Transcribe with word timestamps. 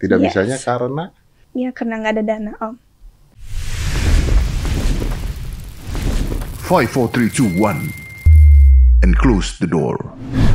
Tidak 0.00 0.16
Yes. 0.16 0.24
bisanya 0.32 0.56
karena 0.58 1.04
Ya 1.52 1.68
karena 1.74 1.98
nggak 2.00 2.12
ada 2.16 2.24
dana 2.24 2.52
om. 2.62 2.74
5, 6.64 6.86
4, 6.86 7.10
3, 7.10 7.26
2, 7.34 7.58
1. 7.58 7.90
And 9.02 9.16
close 9.16 9.58
the 9.58 9.66
door. 9.66 9.96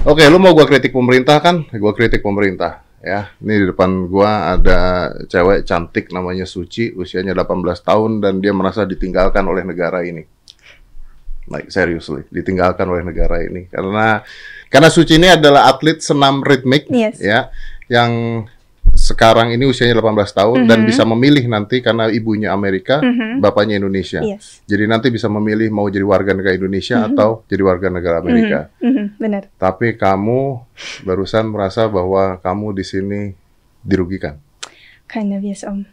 Oke, 0.05 0.21
lu 0.29 0.38
mau 0.38 0.54
gua 0.54 0.63
kritik 0.63 0.94
pemerintah 0.94 1.42
kan? 1.42 1.66
Gua 1.76 1.92
kritik 1.92 2.21
pemerintah 2.21 2.86
ya. 3.02 3.34
Ini 3.42 3.54
di 3.62 3.66
depan 3.73 4.05
gua 4.08 4.55
ada 4.55 4.79
cewek 5.26 5.66
cantik 5.66 6.14
namanya 6.14 6.46
Suci, 6.46 6.94
usianya 6.94 7.34
18 7.36 7.82
tahun 7.82 8.22
dan 8.22 8.40
dia 8.40 8.54
merasa 8.54 8.86
ditinggalkan 8.86 9.44
oleh 9.44 9.66
negara 9.66 10.06
ini. 10.06 10.24
Like 11.46 11.70
seriously, 11.70 12.26
ditinggalkan 12.32 12.86
oleh 12.88 13.06
negara 13.06 13.38
ini 13.42 13.70
karena 13.70 14.22
karena 14.66 14.90
Suci 14.90 15.18
ini 15.22 15.30
adalah 15.30 15.70
atlet 15.70 16.02
senam 16.02 16.41
ritmik 16.41 16.90
Yes. 16.90 17.22
ya 17.22 17.54
yang 17.86 18.46
sekarang 19.05 19.53
ini 19.53 19.70
usianya 19.70 20.02
18 20.02 20.34
tahun 20.34 20.59
dan 20.66 20.81
bisa 20.81 21.05
memilih 21.05 21.45
nanti 21.45 21.77
karena 21.85 22.09
ibunya 22.09 22.49
Amerika, 22.49 22.98
bapaknya 23.38 23.77
Indonesia. 23.77 24.17
Yes. 24.25 24.66
Jadi 24.66 24.89
nanti 24.89 25.13
bisa 25.13 25.30
memilih 25.30 25.70
mau 25.70 25.85
jadi 25.85 26.02
warga 26.02 26.34
negara 26.34 26.57
Indonesia 26.57 27.05
atau 27.05 27.45
jadi 27.45 27.61
warga 27.61 27.94
negara 27.94 28.17
Amerika. 28.25 28.73
Mhm, 28.81 29.21
benar. 29.21 29.53
Tapi 29.61 29.94
kamu 29.94 30.66
barusan 31.05 31.45
merasa 31.53 31.85
bahwa 31.85 32.41
kamu 32.41 32.73
di 32.73 32.81
sini 32.81 33.21
dirugikan, 33.85 34.41
Kind 35.05 35.38
of 35.38 35.45
yes 35.45 35.61
om. 35.61 35.85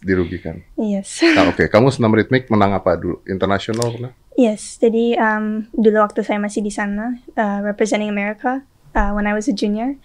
dirugikan. 0.00 0.64
Yes. 0.80 1.20
Nah, 1.36 1.52
Oke, 1.52 1.68
kamu 1.68 1.92
senam 1.92 2.16
ritmik 2.16 2.48
menang 2.48 2.72
apa 2.72 2.96
dulu? 2.96 3.20
Internasional 3.28 3.92
pernah? 3.92 4.12
Yes, 4.36 4.80
jadi 4.80 5.16
um, 5.20 5.68
dulu 5.76 6.00
waktu 6.00 6.24
saya 6.24 6.40
masih 6.40 6.64
di 6.64 6.72
sana, 6.72 7.20
uh, 7.36 7.60
representing 7.64 8.08
America, 8.08 8.64
uh, 8.96 9.12
when 9.12 9.28
I 9.28 9.36
was 9.36 9.48
a 9.48 9.56
junior, 9.56 9.96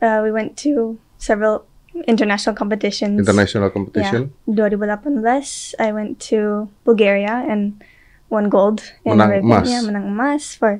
uh, 0.00 0.20
we 0.24 0.32
went 0.32 0.56
to 0.64 0.96
several 1.20 1.68
international 2.06 2.54
competitions. 2.56 3.18
International 3.18 3.68
Yeah, 3.68 3.74
competition. 3.74 4.20
2018, 4.46 5.76
I 5.78 5.88
went 5.92 6.20
to 6.30 6.70
Bulgaria 6.86 7.44
and 7.46 7.78
won 8.30 8.48
gold. 8.48 8.80
Menang 9.04 9.42
emas. 9.42 9.66
Ya, 9.66 9.80
menang 9.82 10.06
emas. 10.08 10.54
For 10.56 10.78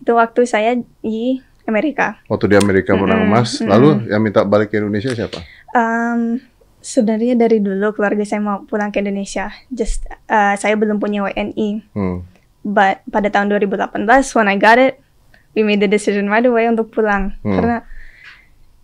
itu 0.00 0.12
waktu 0.16 0.40
saya 0.48 0.80
di 1.04 1.40
Amerika. 1.68 2.20
Waktu 2.28 2.52
di 2.52 2.56
Amerika 2.56 2.96
menang 2.96 3.28
Mm-mm, 3.28 3.32
emas, 3.36 3.60
mm-mm. 3.60 3.68
lalu 3.68 3.88
yang 4.08 4.20
minta 4.24 4.44
balik 4.44 4.72
ke 4.72 4.80
Indonesia 4.80 5.12
siapa? 5.12 5.40
Um, 5.76 6.40
sebenarnya 6.80 7.36
dari 7.36 7.60
dulu 7.60 7.92
keluarga 7.92 8.24
saya 8.24 8.40
mau 8.40 8.64
pulang 8.64 8.90
ke 8.92 9.00
Indonesia. 9.04 9.52
Just 9.68 10.08
uh, 10.28 10.56
saya 10.56 10.74
belum 10.76 10.98
punya 10.98 11.24
WNI. 11.24 11.68
Hmm. 11.92 12.24
But 12.60 13.04
pada 13.08 13.32
tahun 13.32 13.48
2018 13.56 14.36
when 14.36 14.48
I 14.48 14.56
got 14.60 14.76
it, 14.76 15.00
we 15.56 15.64
made 15.64 15.80
the 15.80 15.90
decision 15.90 16.28
right 16.28 16.44
away 16.44 16.68
untuk 16.68 16.92
pulang 16.94 17.34
Hmm. 17.42 17.56
karena 17.58 17.76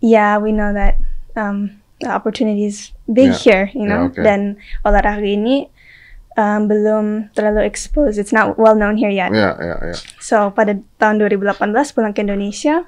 yeah 0.03 0.35
we 0.37 0.51
know 0.51 0.75
that 0.75 0.99
um, 1.37 1.77
is 2.57 2.91
big 3.05 3.31
Yeah. 3.31 3.37
here, 3.37 3.65
you 3.77 3.85
know. 3.85 4.09
Yeah, 4.09 4.13
okay. 4.13 4.23
Dan 4.25 4.41
olahraga 4.85 5.23
ini 5.23 5.69
um, 6.37 6.65
belum 6.69 7.33
terlalu 7.33 7.65
exposed. 7.65 8.17
It's 8.17 8.33
not 8.33 8.57
well 8.57 8.75
known 8.77 8.97
here 8.97 9.13
yet. 9.13 9.33
Ya, 9.33 9.53
ya, 9.57 9.75
ya. 9.93 9.95
So 10.21 10.49
pada 10.51 10.77
tahun 10.97 11.21
2018 11.21 11.61
pulang 11.93 12.13
ke 12.13 12.21
Indonesia. 12.25 12.85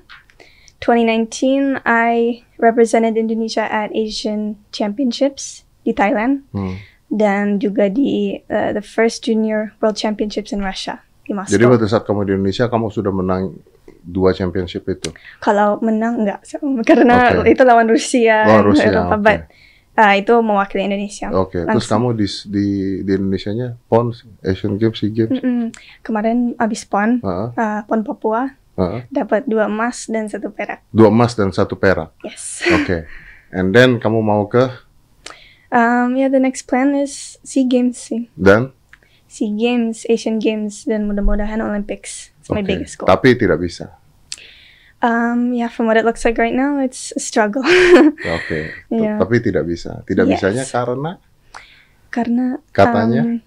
2019 0.79 1.83
I 1.83 2.43
represented 2.55 3.19
Indonesia 3.19 3.67
at 3.67 3.91
Asian 3.91 4.55
Championships 4.71 5.67
di 5.83 5.91
Thailand 5.91 6.47
Hmm. 6.55 6.79
dan 7.11 7.59
juga 7.59 7.91
di 7.91 8.39
uh, 8.47 8.71
the 8.71 8.79
first 8.83 9.27
Junior 9.27 9.75
World 9.83 9.99
Championships 9.99 10.55
in 10.55 10.63
Russia 10.63 11.03
di 11.27 11.35
Moscow. 11.35 11.51
Jadi 11.51 11.65
waktu 11.67 11.85
saat 11.91 12.07
kamu 12.07 12.23
di 12.23 12.31
Indonesia, 12.39 12.71
kamu 12.71 12.87
sudah 12.95 13.11
menang 13.11 13.59
dua 14.09 14.33
championship 14.33 14.83
itu. 14.85 15.13
Kalau 15.37 15.77
menang 15.79 16.25
enggak 16.25 16.41
karena 16.89 17.39
Oke. 17.39 17.53
itu 17.53 17.61
lawan 17.61 17.85
Rusia, 17.85 18.43
Lawan 18.43 18.65
Rusia, 18.73 18.89
Eropa, 18.89 19.13
oke. 19.13 19.21
but 19.21 19.39
uh, 19.95 20.13
itu 20.13 20.33
mewakili 20.39 20.81
Indonesia. 20.83 21.29
Oke, 21.29 21.61
terus 21.61 21.85
Langsung. 21.85 22.09
kamu 22.09 22.17
di 22.17 22.27
di 22.47 22.67
di 23.03 23.11
Indonesianya 23.13 23.77
PON, 23.85 24.09
Asian 24.41 24.75
Games, 24.75 24.97
SEA 24.97 25.09
Games. 25.09 25.37
Mm-mm. 25.37 25.69
Kemarin 26.01 26.57
abis 26.57 26.83
PON, 26.83 27.19
Heeh, 27.19 27.49
uh, 27.53 27.81
PON 27.83 28.01
Papua 28.01 28.57
heeh. 28.75 29.01
dapat 29.07 29.45
dua 29.45 29.67
emas 29.67 30.07
dan 30.07 30.25
satu 30.25 30.49
perak. 30.49 30.81
Dua 30.89 31.07
emas 31.07 31.33
dan 31.33 31.51
satu 31.51 31.75
perak. 31.75 32.09
Yes. 32.21 32.63
Oke. 32.81 33.05
And 33.49 33.71
then 33.71 33.97
kamu 33.97 34.19
mau 34.19 34.45
ke 34.45 34.65
Um, 35.69 36.17
yeah, 36.17 36.25
the 36.25 36.41
next 36.41 36.65
plan 36.65 36.97
is 36.97 37.37
SEA 37.45 37.61
Games 37.61 37.93
sih. 37.99 38.25
dan 38.33 38.73
SEA 39.29 39.53
Games, 39.53 40.01
Asian 40.09 40.41
Games, 40.41 40.81
dan 40.81 41.05
mudah-mudahan 41.05 41.61
Olympics. 41.61 42.33
It's 42.41 42.49
my 42.49 42.65
Oke. 42.65 42.73
biggest 42.73 42.97
goal. 42.97 43.05
Tapi 43.05 43.37
tidak 43.37 43.61
bisa. 43.61 43.93
Um, 44.99 45.55
yeah, 45.55 45.71
from 45.71 45.87
what 45.87 45.95
it 45.95 46.03
looks 46.03 46.27
like 46.27 46.35
right 46.35 46.51
now, 46.51 46.75
it's 46.77 47.15
a 47.15 47.21
struggle. 47.21 47.63
Oke. 48.35 48.59
T- 48.91 48.99
Iya. 48.99 49.15
Tapi 49.15 49.39
tidak 49.39 49.63
bisa. 49.63 50.03
Tidak 50.03 50.27
Yes. 50.27 50.43
bisanya 50.43 50.63
karena 50.67 51.11
karena 52.09 52.45
Katanya? 52.75 53.21
um, 53.23 53.39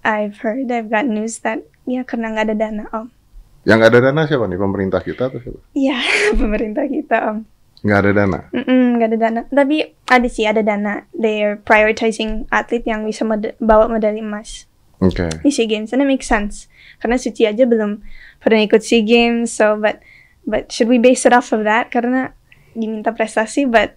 I've 0.00 0.40
heard, 0.40 0.72
I've 0.72 0.88
got 0.88 1.04
news 1.04 1.44
that 1.44 1.60
ya 1.84 2.00
karena 2.02 2.32
nggak 2.32 2.46
ada 2.48 2.56
dana 2.56 2.84
om. 2.92 3.12
yang 3.60 3.84
ada 3.84 4.00
dana 4.00 4.24
siapa 4.24 4.48
nih? 4.48 4.56
Pemerintah 4.56 5.04
kita 5.04 5.28
atau 5.28 5.36
siapa? 5.36 5.60
Iya, 5.76 6.00
pemerintah 6.40 6.88
kita 6.88 7.16
om. 7.28 7.38
Nggak 7.84 7.98
ada 8.00 8.10
dana. 8.14 8.38
Nggak 8.56 9.08
ada 9.12 9.18
dana. 9.20 9.40
Tapi 9.46 9.76
ada 10.06 10.28
sih 10.32 10.48
ada 10.48 10.64
dana. 10.64 11.04
They're 11.12 11.60
prioritizing 11.60 12.48
atlet 12.48 12.88
yang 12.88 13.04
bisa 13.04 13.24
med- 13.24 13.56
bawa 13.56 13.84
medali 13.84 14.20
emas 14.20 14.64
Oke. 14.96 15.28
di 15.44 15.52
SEA 15.52 15.68
Games. 15.68 15.92
And 15.92 16.00
it 16.00 16.08
makes 16.08 16.24
sense. 16.24 16.72
Karena 17.00 17.16
Suci 17.16 17.44
aja 17.44 17.64
belum 17.64 18.00
pernah 18.38 18.64
ikut 18.64 18.80
SEA 18.80 19.00
Games. 19.00 19.52
So, 19.52 19.76
but 19.76 20.00
but 20.46 20.72
should 20.72 20.88
we 20.88 20.98
base 20.98 21.26
it 21.26 21.32
off 21.32 21.52
of 21.52 21.64
that? 21.64 21.90
Karena 21.90 22.32
diminta 22.72 23.12
prestasi, 23.12 23.66
but 23.66 23.96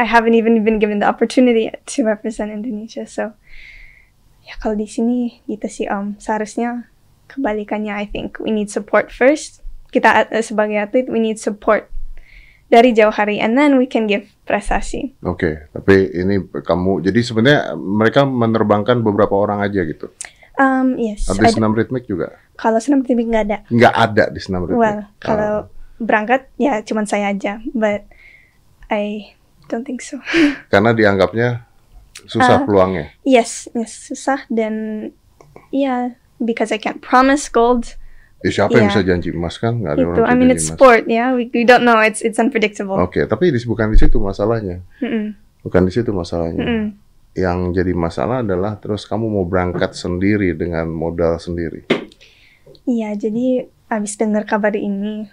I 0.00 0.08
haven't 0.08 0.34
even 0.34 0.64
been 0.64 0.80
given 0.80 0.98
the 0.98 1.08
opportunity 1.08 1.68
to 1.68 1.98
represent 2.04 2.48
Indonesia. 2.48 3.04
So, 3.04 3.36
ya 4.40 4.56
kalau 4.56 4.74
di 4.80 4.88
sini 4.88 5.44
gitu 5.44 5.68
sih 5.68 5.86
om. 5.92 6.16
Seharusnya 6.16 6.88
kebalikannya. 7.28 7.92
I 7.92 8.08
think 8.08 8.40
we 8.40 8.50
need 8.50 8.72
support 8.72 9.12
first. 9.12 9.60
Kita 9.92 10.32
uh, 10.32 10.42
sebagai 10.42 10.80
atlet, 10.80 11.06
we 11.12 11.20
need 11.20 11.36
support 11.36 11.92
dari 12.70 12.94
jauh 12.94 13.10
hari, 13.10 13.42
and 13.42 13.58
then 13.58 13.76
we 13.76 13.84
can 13.84 14.06
give 14.06 14.30
prestasi. 14.46 15.18
Oke, 15.26 15.68
tapi 15.74 16.06
ini 16.14 16.38
kamu 16.48 17.02
jadi 17.02 17.20
sebenarnya 17.20 17.60
mereka 17.74 18.22
menerbangkan 18.22 19.02
beberapa 19.02 19.34
orang 19.34 19.66
aja 19.66 19.82
gitu. 19.82 20.08
Um, 20.60 20.94
yes. 20.94 21.24
Habis 21.24 21.40
ada- 21.46 21.56
senam 21.56 21.72
ritmik 21.72 22.04
juga 22.04 22.36
kalau 22.54 22.76
senam 22.76 23.00
ritmik 23.00 23.26
nggak 23.26 23.44
ada. 23.46 23.58
nggak 23.66 23.94
ada 23.94 24.24
di 24.28 24.36
senam 24.38 24.62
ritmik. 24.62 24.76
Well, 24.76 25.00
kalau 25.16 25.72
berangkat 25.96 26.52
ya 26.54 26.80
cuman 26.80 27.04
saya 27.04 27.32
aja, 27.32 27.64
but 27.72 28.04
I 28.86 29.32
don't 29.66 29.82
think 29.82 30.00
so. 30.00 30.20
Karena 30.72 30.92
dianggapnya 30.92 31.64
susah 32.22 32.60
Ah. 32.60 32.62
peluangnya. 32.62 33.08
yes, 33.22 33.72
yes 33.72 34.06
susah 34.06 34.44
dan 34.46 35.08
ya 35.70 36.12
because 36.36 36.68
I 36.68 36.76
can't 36.76 37.00
promise 37.00 37.48
gold. 37.48 37.96
Ya, 38.40 38.50
siapa 38.50 38.72
yang 38.74 38.88
Iya. 38.88 38.90
bisa 38.90 39.02
janji 39.02 39.28
emas 39.30 39.56
kan? 39.56 39.76
Nggak 39.76 39.92
ada 39.94 40.00
Itu 40.02 40.10
orang 40.14 40.26
I 40.26 40.34
mean 40.34 40.50
it's 40.50 40.64
emas. 40.66 40.76
sport 40.76 41.02
ya, 41.06 41.32
we, 41.32 41.48
we 41.48 41.62
don't 41.62 41.84
know 41.84 41.96
it's 41.96 42.20
it's 42.20 42.36
unpredictable. 42.36 42.96
Oke, 42.96 43.24
tapi 43.24 43.48
di, 43.48 43.60
bukan 43.62 43.88
di 43.88 43.96
situ 43.96 44.16
masalahnya. 44.16 44.80
Mm-mm, 44.98 45.36
Bukan 45.60 45.84
di 45.84 45.92
situ 45.92 46.08
masalahnya. 46.10 46.56
mm-mm. 46.58 46.84
Yang 47.34 47.82
jadi 47.82 47.92
masalah 47.94 48.42
adalah 48.42 48.76
terus 48.82 49.06
kamu 49.06 49.30
mau 49.30 49.46
berangkat 49.46 49.94
sendiri 49.94 50.54
dengan 50.58 50.90
modal 50.90 51.38
sendiri. 51.38 51.86
Iya, 52.86 53.14
jadi 53.14 53.70
abis 53.86 54.18
dengar 54.18 54.46
kabar 54.46 54.74
ini, 54.74 55.30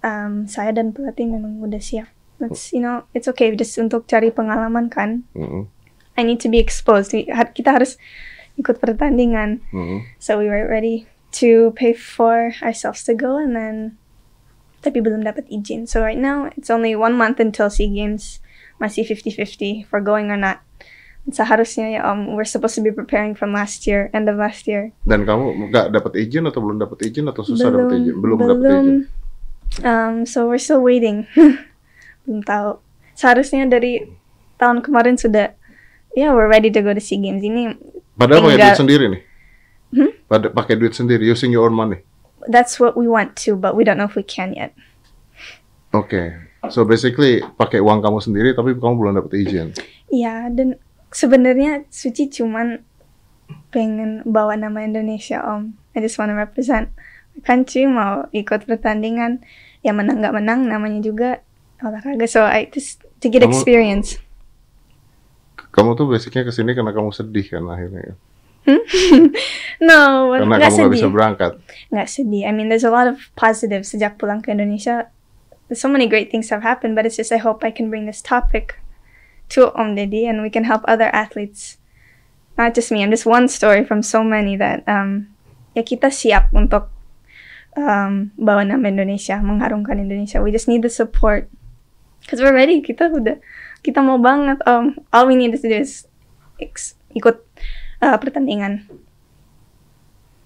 um, 0.00 0.48
saya 0.48 0.72
dan 0.72 0.92
pelatih 0.96 1.28
memang 1.28 1.60
udah 1.60 1.80
siap. 1.80 2.08
Let's, 2.40 2.72
you 2.74 2.82
know, 2.82 3.06
it's 3.14 3.30
okay 3.30 3.54
just 3.54 3.76
untuk 3.78 4.04
cari 4.10 4.28
pengalaman 4.32 4.90
kan. 4.90 5.24
Mm-mm, 5.32 5.70
I 6.18 6.22
need 6.26 6.42
to 6.42 6.50
be 6.50 6.58
exposed. 6.58 7.14
Kita 7.54 7.70
harus 7.70 7.96
ikut 8.58 8.78
pertandingan. 8.82 9.62
mm-mm. 9.70 10.06
So 10.18 10.38
we 10.38 10.50
were 10.50 10.66
ready 10.66 11.06
to 11.40 11.74
pay 11.74 11.94
for 11.94 12.54
ourselves 12.62 13.02
to 13.10 13.14
go 13.14 13.38
and 13.38 13.54
then 13.54 13.76
tapi 14.84 15.00
belum 15.00 15.24
dapat 15.24 15.48
izin. 15.48 15.88
So 15.88 16.04
right 16.04 16.18
now 16.18 16.52
it's 16.54 16.68
only 16.68 16.92
one 16.92 17.16
month 17.16 17.40
until 17.40 17.72
SEA 17.72 17.88
Games. 17.88 18.44
Masih 18.82 19.06
50-50 19.06 19.88
for 19.88 20.02
going 20.02 20.28
or 20.28 20.36
not. 20.36 20.60
Seharusnya 21.24 21.88
ya 21.88 22.00
um, 22.04 22.36
we're 22.36 22.48
supposed 22.48 22.76
to 22.76 22.84
be 22.84 22.92
preparing 22.92 23.32
from 23.32 23.56
last 23.56 23.88
year, 23.88 24.12
end 24.12 24.28
of 24.28 24.36
last 24.36 24.68
year. 24.68 24.92
Dan 25.08 25.24
kamu 25.24 25.72
nggak 25.72 25.96
dapat 25.96 26.12
izin 26.20 26.44
atau 26.44 26.60
belum 26.60 26.76
dapat 26.82 27.08
izin 27.08 27.24
atau 27.32 27.40
susah 27.40 27.72
dapat 27.72 28.04
izin? 28.04 28.14
Belum, 28.20 28.36
dapat 28.36 28.58
belum. 28.60 28.84
izin. 28.84 28.96
Um, 29.82 30.14
so 30.28 30.44
we're 30.44 30.60
still 30.60 30.84
waiting. 30.84 31.24
belum 32.28 32.44
tahu. 32.44 32.76
Seharusnya 33.16 33.64
dari 33.64 34.04
tahun 34.60 34.84
kemarin 34.84 35.16
sudah 35.16 35.56
yeah, 36.12 36.30
we're 36.36 36.50
ready 36.50 36.68
to 36.68 36.84
go 36.84 36.92
to 36.92 37.00
SEA 37.00 37.18
Games. 37.18 37.40
Ini 37.40 37.72
Padahal 38.14 38.46
pakai 38.46 38.60
duit 38.60 38.78
sendiri 38.78 39.04
nih. 39.10 39.22
Hmm? 39.94 40.10
Pada 40.28 40.46
pakai 40.52 40.74
duit 40.76 40.94
sendiri, 40.94 41.24
using 41.24 41.50
your 41.50 41.66
own 41.66 41.74
money. 41.74 42.04
that's 42.48 42.80
what 42.80 42.96
we 42.96 43.08
want 43.08 43.36
to, 43.36 43.56
but 43.56 43.76
we 43.76 43.84
don't 43.84 43.96
know 43.96 44.04
if 44.04 44.16
we 44.16 44.22
can 44.22 44.52
yet. 44.54 44.74
Oke. 45.92 46.34
So 46.72 46.84
basically 46.84 47.44
pakai 47.60 47.80
uang 47.80 48.00
kamu 48.00 48.24
sendiri 48.24 48.56
tapi 48.56 48.72
kamu 48.76 48.94
belum 48.96 49.14
dapat 49.20 49.32
izin. 49.36 49.68
Iya, 50.08 50.48
dan 50.52 50.80
sebenarnya 51.14 51.86
Suci 51.88 52.26
cuman 52.28 52.82
pengen 53.70 54.26
bawa 54.26 54.58
nama 54.58 54.82
Indonesia, 54.82 55.38
Om. 55.40 55.78
I 55.94 56.02
just 56.02 56.18
wanna 56.18 56.34
represent 56.34 56.90
my 57.32 57.40
country, 57.40 57.86
mau 57.86 58.26
ikut 58.30 58.66
pertandingan. 58.66 59.40
Ya 59.80 59.94
menang 59.94 60.18
nggak 60.18 60.34
menang, 60.34 60.66
namanya 60.66 60.98
juga 60.98 61.30
olahraga. 61.78 62.26
So 62.26 62.42
I 62.42 62.66
just 62.68 63.04
to 63.22 63.30
get 63.30 63.40
Kamu- 63.40 63.54
experience. 63.54 64.18
kamu 65.70 65.98
tuh 65.98 66.06
basicnya 66.06 66.46
ke 66.46 66.54
sini 66.54 66.70
karena 66.70 66.94
kamu 66.94 67.10
sedih 67.10 67.46
kan 67.50 67.66
akhirnya. 67.66 68.14
No, 69.82 70.30
Karena 70.30 70.54
nggak 70.56 70.70
kamu 70.70 70.78
nggak 70.78 70.92
bisa 70.94 71.02
sedih. 71.02 71.12
berangkat. 71.12 71.52
Nggak 71.90 72.08
sedih. 72.08 72.42
I 72.46 72.52
mean, 72.54 72.70
there's 72.70 72.86
a 72.86 72.94
lot 72.94 73.10
of 73.10 73.18
positives 73.34 73.90
sejak 73.90 74.16
pulang 74.16 74.38
ke 74.38 74.54
Indonesia. 74.54 75.10
So 75.74 75.90
many 75.90 76.06
great 76.06 76.30
things 76.30 76.48
have 76.54 76.62
happened, 76.62 76.94
but 76.94 77.04
it's 77.04 77.18
just 77.18 77.34
I 77.34 77.42
hope 77.42 77.66
I 77.66 77.74
can 77.74 77.90
bring 77.90 78.06
this 78.06 78.22
topic 78.22 78.78
to 79.54 79.70
Om 79.74 79.94
Deddy 79.96 80.26
and 80.26 80.42
we 80.42 80.50
can 80.50 80.64
help 80.66 80.82
other 80.86 81.08
athletes. 81.14 81.78
Not 82.54 82.74
just 82.74 82.90
me. 82.90 83.02
I'm 83.02 83.10
just 83.10 83.26
one 83.26 83.46
story 83.48 83.82
from 83.82 84.02
so 84.02 84.22
many 84.22 84.54
that 84.58 84.86
um, 84.86 85.26
ya 85.74 85.82
kita 85.82 86.10
siap 86.10 86.54
untuk 86.54 86.86
um, 87.74 88.30
bawa 88.38 88.62
nama 88.62 88.86
Indonesia, 88.86 89.38
mengharumkan 89.42 89.98
Indonesia. 89.98 90.38
We 90.38 90.54
just 90.54 90.70
need 90.70 90.86
the 90.86 90.90
support. 90.92 91.50
Cause 92.24 92.38
we're 92.40 92.54
ready. 92.54 92.78
Kita 92.80 93.10
udah 93.10 93.36
kita 93.82 94.00
mau 94.00 94.16
banget. 94.16 94.62
Um, 94.64 94.96
all 95.10 95.26
we 95.26 95.34
need 95.34 95.52
to 95.52 95.60
do 95.60 95.74
is 95.74 96.06
ikut 97.10 97.36
uh, 98.00 98.16
pertandingan. 98.22 98.86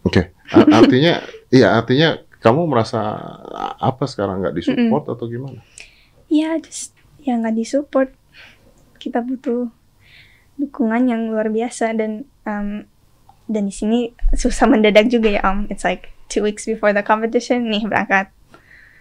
Oke. 0.04 0.32
A- 0.48 0.68
Artinya, 0.80 1.20
iya 1.52 1.76
artinya 1.76 2.16
kamu 2.40 2.64
merasa 2.70 2.98
apa 3.76 4.08
sekarang 4.08 4.40
nggak 4.40 4.56
disupport 4.56 5.04
atau 5.12 5.26
gimana? 5.28 5.60
ya 6.28 6.56
just 6.60 6.92
ya 7.24 7.40
nggak 7.40 7.56
disupport 7.56 8.12
kita 8.98 9.22
butuh 9.22 9.70
dukungan 10.58 11.06
yang 11.06 11.30
luar 11.30 11.48
biasa 11.48 11.94
dan 11.94 12.26
um, 12.42 12.82
dan 13.46 13.62
di 13.64 13.72
sini 13.72 13.98
susah 14.34 14.66
mendadak 14.66 15.08
juga 15.08 15.30
ya 15.30 15.40
om 15.46 15.64
it's 15.70 15.86
like 15.86 16.10
two 16.26 16.42
weeks 16.42 16.66
before 16.66 16.90
the 16.90 17.00
competition 17.00 17.70
nih 17.70 17.86
berangkat 17.86 18.28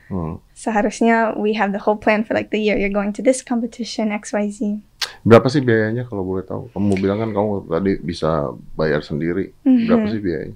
Hmm. 0.07 0.39
seharusnya 0.55 1.35
we 1.35 1.51
have 1.51 1.75
the 1.75 1.83
whole 1.83 1.99
plan 1.99 2.23
for 2.23 2.31
like 2.31 2.47
the 2.47 2.55
year 2.55 2.79
you're 2.79 2.87
going 2.87 3.11
to 3.11 3.19
this 3.19 3.43
competition 3.43 4.15
XYZ 4.15 4.79
Berapa 5.27 5.51
sih 5.51 5.59
biayanya 5.59 6.07
kalau 6.07 6.23
boleh 6.23 6.47
tahu? 6.47 6.71
Kamu 6.71 6.95
bilang 6.95 7.19
kan 7.19 7.35
kamu 7.35 7.67
tadi 7.67 7.99
bisa 7.99 8.55
bayar 8.79 9.03
sendiri. 9.03 9.51
Berapa 9.67 10.07
Mhm. 10.07 10.11
sih 10.15 10.21
biayanya? 10.23 10.55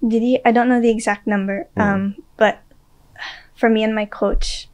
jadi 0.00 0.30
I 0.42 0.50
don't 0.50 0.66
know 0.66 0.80
the 0.82 0.90
exact 0.90 1.28
number 1.28 1.68
um, 1.76 2.16
but 2.34 2.64
for 3.54 3.68
me 3.68 3.84
and 3.84 3.92
my 3.92 4.08
coach 4.08 4.69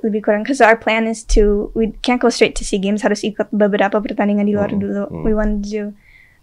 lebih 0.00 0.20
kurang 0.20 0.42
because 0.42 0.60
our 0.60 0.74
plan 0.74 1.04
is 1.04 1.22
to 1.22 1.68
we 1.72 1.92
can't 2.00 2.18
go 2.18 2.28
straight 2.28 2.52
to 2.52 2.62
SEA 2.62 2.78
Games 2.78 3.00
harus 3.00 3.20
ikut 3.20 3.48
beberapa 3.50 3.98
pertandingan 3.98 4.44
di 4.44 4.54
luar 4.54 4.70
Hmm, 4.70 4.80
dulu 4.80 5.04
hmm. 5.06 5.22
we 5.22 5.32
want 5.32 5.60
to 5.60 5.66
do 5.66 5.82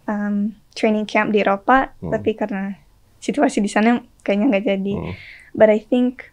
um, 0.06 0.54
training 0.74 1.04
camp 1.04 1.32
di 1.32 1.42
Eropa 1.42 1.92
Hmm. 1.98 2.14
tapi 2.14 2.34
karena 2.34 2.78
situasi 3.18 3.60
di 3.60 3.68
sana 3.68 3.98
kayaknya 4.22 4.46
nggak 4.52 4.66
jadi 4.68 4.94
Hmm. 4.94 5.14
but 5.52 5.68
I 5.68 5.82
think 5.82 6.30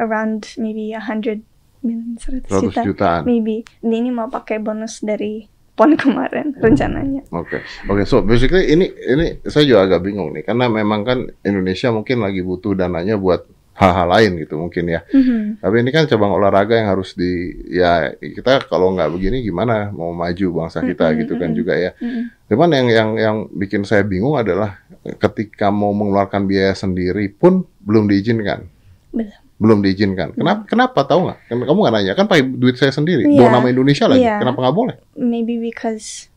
around 0.00 0.56
maybe 0.56 0.96
a 0.96 1.02
hundred 1.02 1.44
million 1.80 2.16
100 2.16 2.48
100 2.48 2.64
juta 2.64 2.80
jutaan. 2.84 3.20
maybe 3.24 3.64
ini 3.80 4.08
mau 4.08 4.28
pakai 4.28 4.56
bonus 4.56 5.00
dari 5.00 5.44
pon 5.72 5.96
kemarin 5.96 6.52
rencananya 6.56 7.24
Oke, 7.30 7.60
oke. 7.88 8.04
So 8.04 8.20
basically 8.20 8.68
ini 8.68 8.88
ini 8.88 9.40
saya 9.44 9.64
juga 9.64 9.88
agak 9.88 10.00
bingung 10.02 10.32
nih 10.32 10.44
karena 10.44 10.68
memang 10.68 11.00
kan 11.04 11.18
Indonesia 11.40 11.88
mungkin 11.88 12.20
lagi 12.20 12.40
butuh 12.40 12.72
dananya 12.74 13.16
buat 13.16 13.44
hal-hal 13.80 14.08
lain 14.12 14.30
gitu 14.44 14.60
mungkin 14.60 14.84
ya. 14.92 15.00
Mhm. 15.08 15.64
Tapi 15.64 15.74
ini 15.80 15.90
kan 15.90 16.04
cabang 16.04 16.36
olahraga 16.36 16.76
yang 16.76 16.92
harus 16.92 17.16
di 17.16 17.56
ya 17.72 18.12
kita 18.20 18.68
kalau 18.68 18.92
nggak 18.92 19.08
begini 19.08 19.40
gimana 19.40 19.88
mau 19.88 20.12
maju 20.12 20.46
bangsa 20.60 20.84
kita 20.84 21.08
Mm-mm, 21.10 21.20
gitu 21.24 21.34
kan 21.40 21.48
mm-mm. 21.50 21.58
juga 21.58 21.74
ya. 21.80 21.90
Mm-mm. 21.96 22.24
Cuman 22.52 22.68
yang 22.76 22.86
yang 22.92 23.10
yang 23.16 23.36
bikin 23.48 23.88
saya 23.88 24.04
bingung 24.04 24.36
adalah 24.36 24.84
ketika 25.00 25.72
mau 25.72 25.96
mengeluarkan 25.96 26.44
biaya 26.44 26.76
sendiri 26.76 27.32
pun 27.32 27.64
belum 27.80 28.04
diizinkan. 28.04 28.68
Belum. 29.16 29.32
Belum 29.60 29.78
diizinkan. 29.80 30.36
Kenapa? 30.36 30.68
Kenapa 30.68 31.00
tahu 31.08 31.32
nggak? 31.32 31.38
Kan 31.48 31.56
Kamu 31.64 31.78
nggak 31.80 31.94
nanya 31.96 32.12
kan 32.12 32.26
pakai 32.28 32.44
duit 32.44 32.76
saya 32.76 32.92
sendiri. 32.92 33.24
Iya. 33.24 33.48
Bawa 33.48 33.48
nama 33.60 33.66
Indonesia 33.72 34.04
lagi. 34.04 34.28
Iya. 34.28 34.44
Kenapa 34.44 34.58
nggak 34.60 34.76
boleh? 34.76 34.96
maybe 35.16 35.56
because 35.56 36.28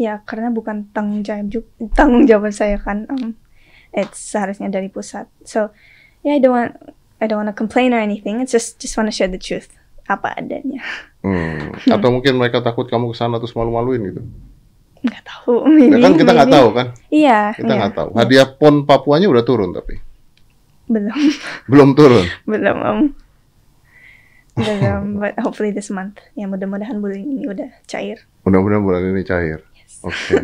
ya 0.00 0.24
karena 0.24 0.48
bukan 0.48 0.88
tanggung 0.96 1.20
jawab 1.20 1.52
tanggung 1.92 2.24
jawab 2.24 2.48
saya 2.56 2.80
kan 2.80 3.04
um, 3.12 3.36
it's 3.92 4.16
seharusnya 4.32 4.72
dari 4.72 4.88
pusat 4.88 5.28
so 5.44 5.68
yeah 6.22 6.34
I 6.34 6.40
don't 6.40 6.52
want 6.52 6.72
I 7.18 7.26
don't 7.26 7.38
want 7.38 7.48
to 7.48 7.56
complain 7.56 7.92
or 7.92 8.00
anything 8.00 8.40
it's 8.40 8.50
just 8.50 8.76
just 8.76 8.96
want 8.96 9.06
to 9.06 9.14
share 9.14 9.28
the 9.28 9.38
truth 9.38 9.68
apa 10.06 10.34
adanya 10.34 10.82
Hmm. 11.20 11.76
Atau 11.76 12.08
mungkin 12.08 12.40
mereka 12.40 12.64
takut 12.64 12.88
kamu 12.88 13.12
ke 13.12 13.16
sana 13.18 13.36
terus 13.36 13.52
malu-maluin 13.52 14.00
gitu. 14.02 14.24
nggak 15.00 15.20
tahu 15.20 15.68
Ya 15.68 15.84
maybe 15.92 16.00
kan 16.00 16.12
kita 16.14 16.32
nggak 16.32 16.48
tahu 16.50 16.68
kan. 16.72 16.86
iya 17.08 17.52
Kita 17.52 17.68
iya, 17.68 17.76
nggak 17.76 17.92
tahu. 17.92 18.08
iya. 18.08 18.16
Hadiah 18.18 18.48
pon 18.50 18.74
Papuanya 18.84 19.28
udah 19.28 19.44
turun 19.44 19.68
tapi 19.70 20.00
belum 20.88 21.12
belum 21.70 21.88
turun. 21.92 22.24
belum 22.44 22.76
um, 22.80 23.00
belum 24.56 25.02
but 25.16 25.36
hopefully 25.38 25.70
this 25.70 25.88
month 25.88 26.18
ya 26.32 26.44
mudah-mudahan 26.44 26.98
bulan 26.98 27.20
ini 27.20 27.44
udah 27.46 27.68
cair 27.84 28.24
Mudah-mudahan 28.40 28.80
bulan 28.80 29.02
ini 29.06 29.20
cair. 29.20 29.60
Oke. 30.00 30.40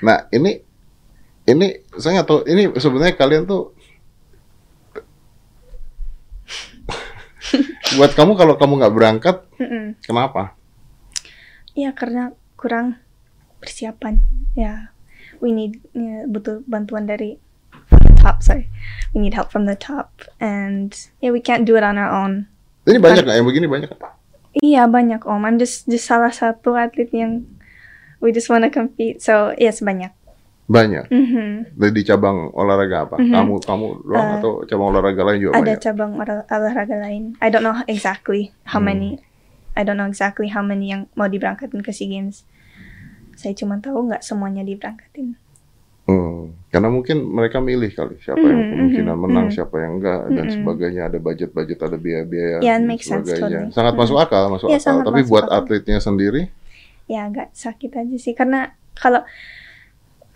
Nah 0.00 0.30
ini 0.30 0.62
ini 1.44 1.66
saya 1.92 2.22
nggak 2.22 2.28
tahu. 2.28 2.40
Ini 2.46 2.70
sebenarnya 2.72 3.18
kalian 3.18 3.42
tuh 3.44 3.74
buat 7.98 8.12
kamu 8.14 8.38
kalau 8.38 8.54
kamu 8.54 8.72
nggak 8.84 8.94
berangkat 8.94 9.36
Mm-mm. 9.58 9.98
kenapa? 10.04 10.54
Ya 11.74 11.90
karena 11.94 12.34
kurang 12.54 12.98
persiapan. 13.62 14.22
Ya, 14.54 14.92
we 15.38 15.54
need 15.54 15.80
ya, 15.94 16.26
butuh 16.26 16.62
bantuan 16.66 17.06
dari 17.06 17.38
the 17.90 18.14
top. 18.18 18.42
Sorry, 18.42 18.66
we 19.14 19.20
need 19.22 19.34
help 19.34 19.50
from 19.50 19.66
the 19.66 19.78
top, 19.78 20.26
and 20.42 20.92
yeah, 21.22 21.30
we 21.30 21.40
can't 21.40 21.64
do 21.64 21.76
it 21.76 21.84
on 21.86 21.98
our 22.00 22.10
own. 22.10 22.46
Ini 22.88 22.98
banyak 22.98 23.22
nggak 23.26 23.36
yang 23.36 23.48
begini 23.48 23.66
banyak? 23.70 23.90
Iya 24.58 24.90
banyak 24.90 25.22
om. 25.30 25.46
I'm 25.46 25.62
just 25.62 25.86
just 25.86 26.10
salah 26.10 26.34
satu 26.34 26.74
atlet 26.74 27.14
yang 27.14 27.46
we 28.18 28.34
just 28.34 28.50
wanna 28.50 28.72
compete. 28.72 29.22
So 29.22 29.54
yes 29.54 29.78
banyak. 29.78 30.10
Banyak. 30.70 31.10
Mhm. 31.10 31.74
Dari 31.74 31.92
di 31.92 32.02
cabang 32.06 32.54
olahraga 32.54 33.02
apa? 33.04 33.16
Mhm. 33.18 33.32
Kamu 33.34 33.54
kamu 33.58 33.86
doang 34.06 34.28
Eh, 34.28 34.36
atau 34.38 34.52
cabang 34.62 34.86
olahraga 34.88 35.22
lain 35.24 35.38
juga 35.40 35.52
Ada 35.52 35.62
banyak? 35.66 35.80
cabang 35.82 36.10
olah- 36.14 36.46
olahraga 36.48 36.96
lain. 36.96 37.22
I 37.38 37.48
don't 37.50 37.66
know 37.66 37.74
exactly 37.84 38.54
how 38.64 38.78
Hmm. 38.78 38.86
many. 38.86 39.10
I 39.72 39.82
don't 39.82 39.98
know 39.98 40.06
exactly 40.06 40.46
how 40.46 40.62
many 40.62 40.88
yang 40.88 41.10
mau 41.12 41.26
diberangkatin 41.26 41.82
ke 41.82 41.90
SEA 41.90 42.06
Games. 42.08 42.46
Saya 43.34 43.50
cuma 43.52 43.78
tahu 43.78 44.06
nggak 44.06 44.22
semuanya 44.22 44.62
diberangkatin. 44.62 45.34
Hmm, 46.04 46.58
karena 46.68 46.86
mungkin 46.86 47.22
mereka 47.24 47.58
milih 47.58 47.90
kali 47.90 48.18
siapa 48.18 48.38
yang 48.40 48.58
Mhm, 48.60 48.70
kemungkinan 48.72 49.14
mhm, 49.14 49.22
menang, 49.22 49.46
mhm. 49.46 49.54
siapa 49.54 49.76
yang 49.76 49.92
enggak 49.96 50.20
dan 50.28 50.44
Mhm. 50.44 50.54
sebagainya. 50.56 51.02
Ada 51.06 51.18
budget-budget, 51.18 51.78
ada 51.80 51.96
biaya-biaya 51.96 52.58
Yeah, 52.60 52.76
dan 52.76 52.82
makes 52.84 53.06
sense, 53.06 53.26
sebagainya. 53.26 53.58
totally. 53.64 53.74
Sangat 53.74 53.94
Mhm. 53.94 54.00
masuk 54.00 54.16
akal, 54.18 54.42
masuk 54.48 54.68
Yeah, 54.68 54.82
akal. 54.82 54.96
Tapi 55.04 55.20
masuk 55.20 55.30
buat 55.30 55.44
akal. 55.44 55.58
atletnya 55.60 55.98
sendiri, 55.98 56.42
ya 57.06 57.26
agak 57.26 57.48
sakit 57.52 57.90
aja 57.92 58.16
sih 58.16 58.34
karena 58.34 58.70
kalau 58.92 59.22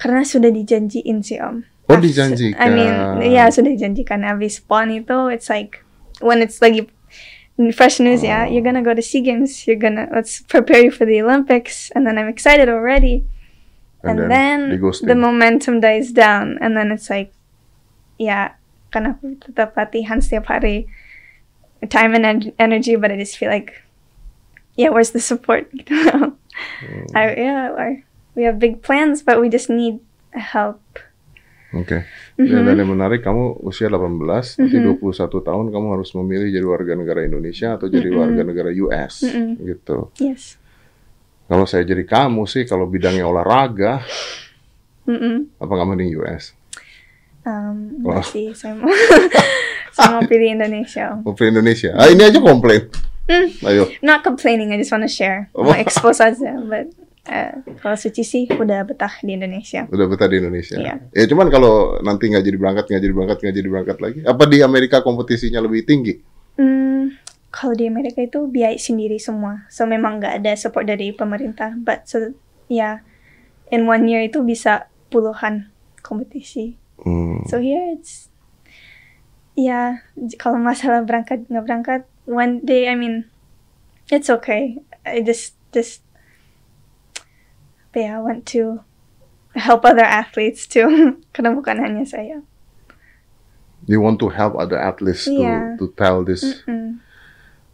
karena 0.04 0.20
sudah 0.20 0.52
dijanjiin 0.52 1.24
sih 1.24 1.40
om. 1.40 1.64
Oh, 1.88 1.96
Abs- 1.96 2.04
dijanjikan. 2.04 2.60
I 2.60 2.68
mean, 2.68 2.92
ya 3.32 3.48
sudah 3.48 3.72
dijanjikan 3.72 4.20
habis 4.20 4.60
pon 4.60 4.92
itu 4.92 5.32
it's 5.32 5.48
like 5.48 5.80
when 6.20 6.44
it's 6.44 6.60
lagi 6.60 6.84
fresh 7.72 8.00
news 8.00 8.20
ya, 8.20 8.44
Oh. 8.44 8.52
you're 8.52 8.64
gonna 8.64 8.84
go 8.84 8.92
to 8.92 9.00
SEA 9.00 9.24
Games, 9.24 9.64
you're 9.64 9.80
gonna 9.80 10.04
let's 10.12 10.44
prepare 10.44 10.84
you 10.84 10.92
for 10.92 11.08
the 11.08 11.24
Olympics, 11.24 11.88
and 11.96 12.04
then 12.04 12.20
I'm 12.20 12.28
excited 12.28 12.68
already, 12.68 13.24
and, 14.04 14.20
and, 14.20 14.28
then, 14.28 14.58
then, 14.76 15.08
the 15.08 15.16
momentum 15.16 15.80
dies 15.80 16.12
down, 16.12 16.60
and 16.60 16.76
then 16.76 16.92
it's 16.92 17.08
like, 17.08 17.32
ya 18.20 18.58
karena 18.90 19.16
aku 19.16 19.38
tetap 19.40 19.72
latihan 19.78 20.18
setiap 20.20 20.50
hari, 20.50 20.86
time 21.88 22.14
and 22.14 22.26
en- 22.26 22.54
energy, 22.58 22.94
but 22.98 23.10
I 23.10 23.16
just 23.18 23.38
feel 23.38 23.50
like, 23.50 23.82
yeah, 24.74 24.90
where's 24.90 25.10
the 25.14 25.22
support? 25.22 25.70
Gitu. 25.72 25.94
Hmm, 26.54 27.10
I, 27.18 27.22
yeah, 27.34 27.74
I- 27.74 28.06
we 28.34 28.44
have 28.44 28.58
big 28.58 28.82
plans, 28.82 29.22
but 29.22 29.38
we 29.38 29.48
just 29.48 29.66
need 29.66 29.98
help. 30.30 30.78
Oke. 31.74 32.06
Dan, 32.38 32.62
Mhm. 32.62 32.66
dan 32.70 32.76
yang 32.78 32.90
menarik, 32.90 33.26
kamu 33.26 33.58
usia 33.66 33.90
18, 33.90 34.54
nanti 34.58 34.78
Mhm. 34.78 34.94
21 34.94 35.42
tahun 35.42 35.74
kamu 35.74 35.86
harus 35.90 36.14
memilih 36.14 36.50
jadi 36.50 36.66
warga 36.66 36.94
negara 36.94 37.26
Indonesia 37.26 37.74
atau 37.74 37.90
jadi 37.90 38.14
Mhm. 38.14 38.18
warga 38.18 38.42
negara 38.46 38.70
US, 38.70 39.26
Mhm. 39.26 39.58
gitu. 39.58 40.14
Yes. 40.22 40.58
Kalau 41.44 41.66
saya 41.66 41.82
jadi 41.82 42.06
kamu 42.06 42.46
sih, 42.46 42.62
kalau 42.64 42.86
bidangnya 42.86 43.26
olahraga, 43.26 44.00
Mm-mm. 45.04 45.50
apa 45.60 45.72
nggak 45.74 45.88
mending 45.90 46.10
US? 46.16 46.54
Um, 47.44 48.00
enggak 48.00 48.24
sih, 48.24 48.56
saya 48.56 48.72
mau, 48.72 48.88
saya 49.94 50.16
mau 50.16 50.22
pilih 50.32 50.56
Indonesia. 50.56 51.20
Mau 51.20 51.36
pilih 51.36 51.60
Indonesia? 51.60 51.92
Ah, 51.92 52.08
ini 52.08 52.24
aja 52.24 52.40
komplain. 52.40 52.88
Hmm. 53.28 53.48
Ayo. 53.68 53.88
Not 54.00 54.24
complaining, 54.24 54.72
I 54.72 54.80
just 54.80 54.88
want 54.88 55.04
to 55.04 55.12
share. 55.12 55.52
Oh. 55.52 55.68
Mau 55.68 55.76
expose 55.76 56.24
aja, 56.24 56.56
but 56.64 56.88
uh, 57.28 57.52
kalau 57.80 57.96
Suci 57.96 58.22
sih 58.24 58.44
udah 58.48 58.84
betah 58.84 59.12
di 59.20 59.36
Indonesia. 59.36 59.88
Udah 59.88 60.06
betah 60.08 60.28
di 60.28 60.36
Indonesia. 60.40 60.76
Iya. 60.76 60.94
Ya 61.12 61.24
cuman 61.28 61.48
kalau 61.48 61.98
nanti 62.00 62.28
nggak 62.30 62.44
jadi 62.44 62.58
berangkat, 62.58 62.84
nggak 62.90 63.02
jadi 63.02 63.14
berangkat, 63.14 63.38
nggak 63.40 63.54
jadi 63.56 63.68
berangkat 63.68 63.98
lagi. 64.00 64.20
Apa 64.24 64.44
di 64.48 64.58
Amerika 64.60 64.96
kompetisinya 65.00 65.60
lebih 65.64 65.84
tinggi? 65.88 66.14
Hmm, 66.54 67.14
kalau 67.50 67.74
di 67.74 67.88
Amerika 67.88 68.22
itu 68.22 68.46
biaya 68.46 68.78
sendiri 68.78 69.18
semua, 69.18 69.66
so 69.72 69.84
memang 69.84 70.22
nggak 70.22 70.44
ada 70.44 70.52
support 70.54 70.86
dari 70.86 71.10
pemerintah. 71.10 71.74
But 71.74 72.06
so, 72.06 72.32
ya, 72.70 73.02
in 73.72 73.88
one 73.88 74.06
year 74.06 74.22
itu 74.26 74.44
bisa 74.44 74.86
puluhan 75.08 75.70
kompetisi. 76.04 76.76
Hmm. 77.00 77.42
So 77.50 77.58
here 77.58 77.96
it's 77.96 78.30
ya 79.54 80.02
j- 80.18 80.38
kalau 80.38 80.58
masalah 80.58 81.06
berangkat 81.06 81.46
nggak 81.46 81.64
berangkat 81.64 82.00
one 82.26 82.58
day 82.66 82.90
I 82.90 82.98
mean 82.98 83.30
it's 84.10 84.26
okay 84.26 84.82
I 85.06 85.22
just 85.22 85.54
just 85.70 86.02
yeah, 87.96 88.18
I 88.18 88.22
want 88.22 88.44
to 88.52 88.82
help 89.54 89.86
other 89.86 90.04
athletes 90.04 90.66
too. 90.66 90.86
Karena 91.34 91.54
bukan 91.54 91.78
hanya 91.78 92.02
saya. 92.04 92.42
You 93.84 94.00
want 94.00 94.16
to 94.24 94.32
help 94.32 94.56
other 94.56 94.80
athletes 94.80 95.28
to 95.28 95.36
Iya. 95.36 95.76
to 95.76 95.92
tell 95.92 96.24
this. 96.24 96.64
Mm. 96.64 97.04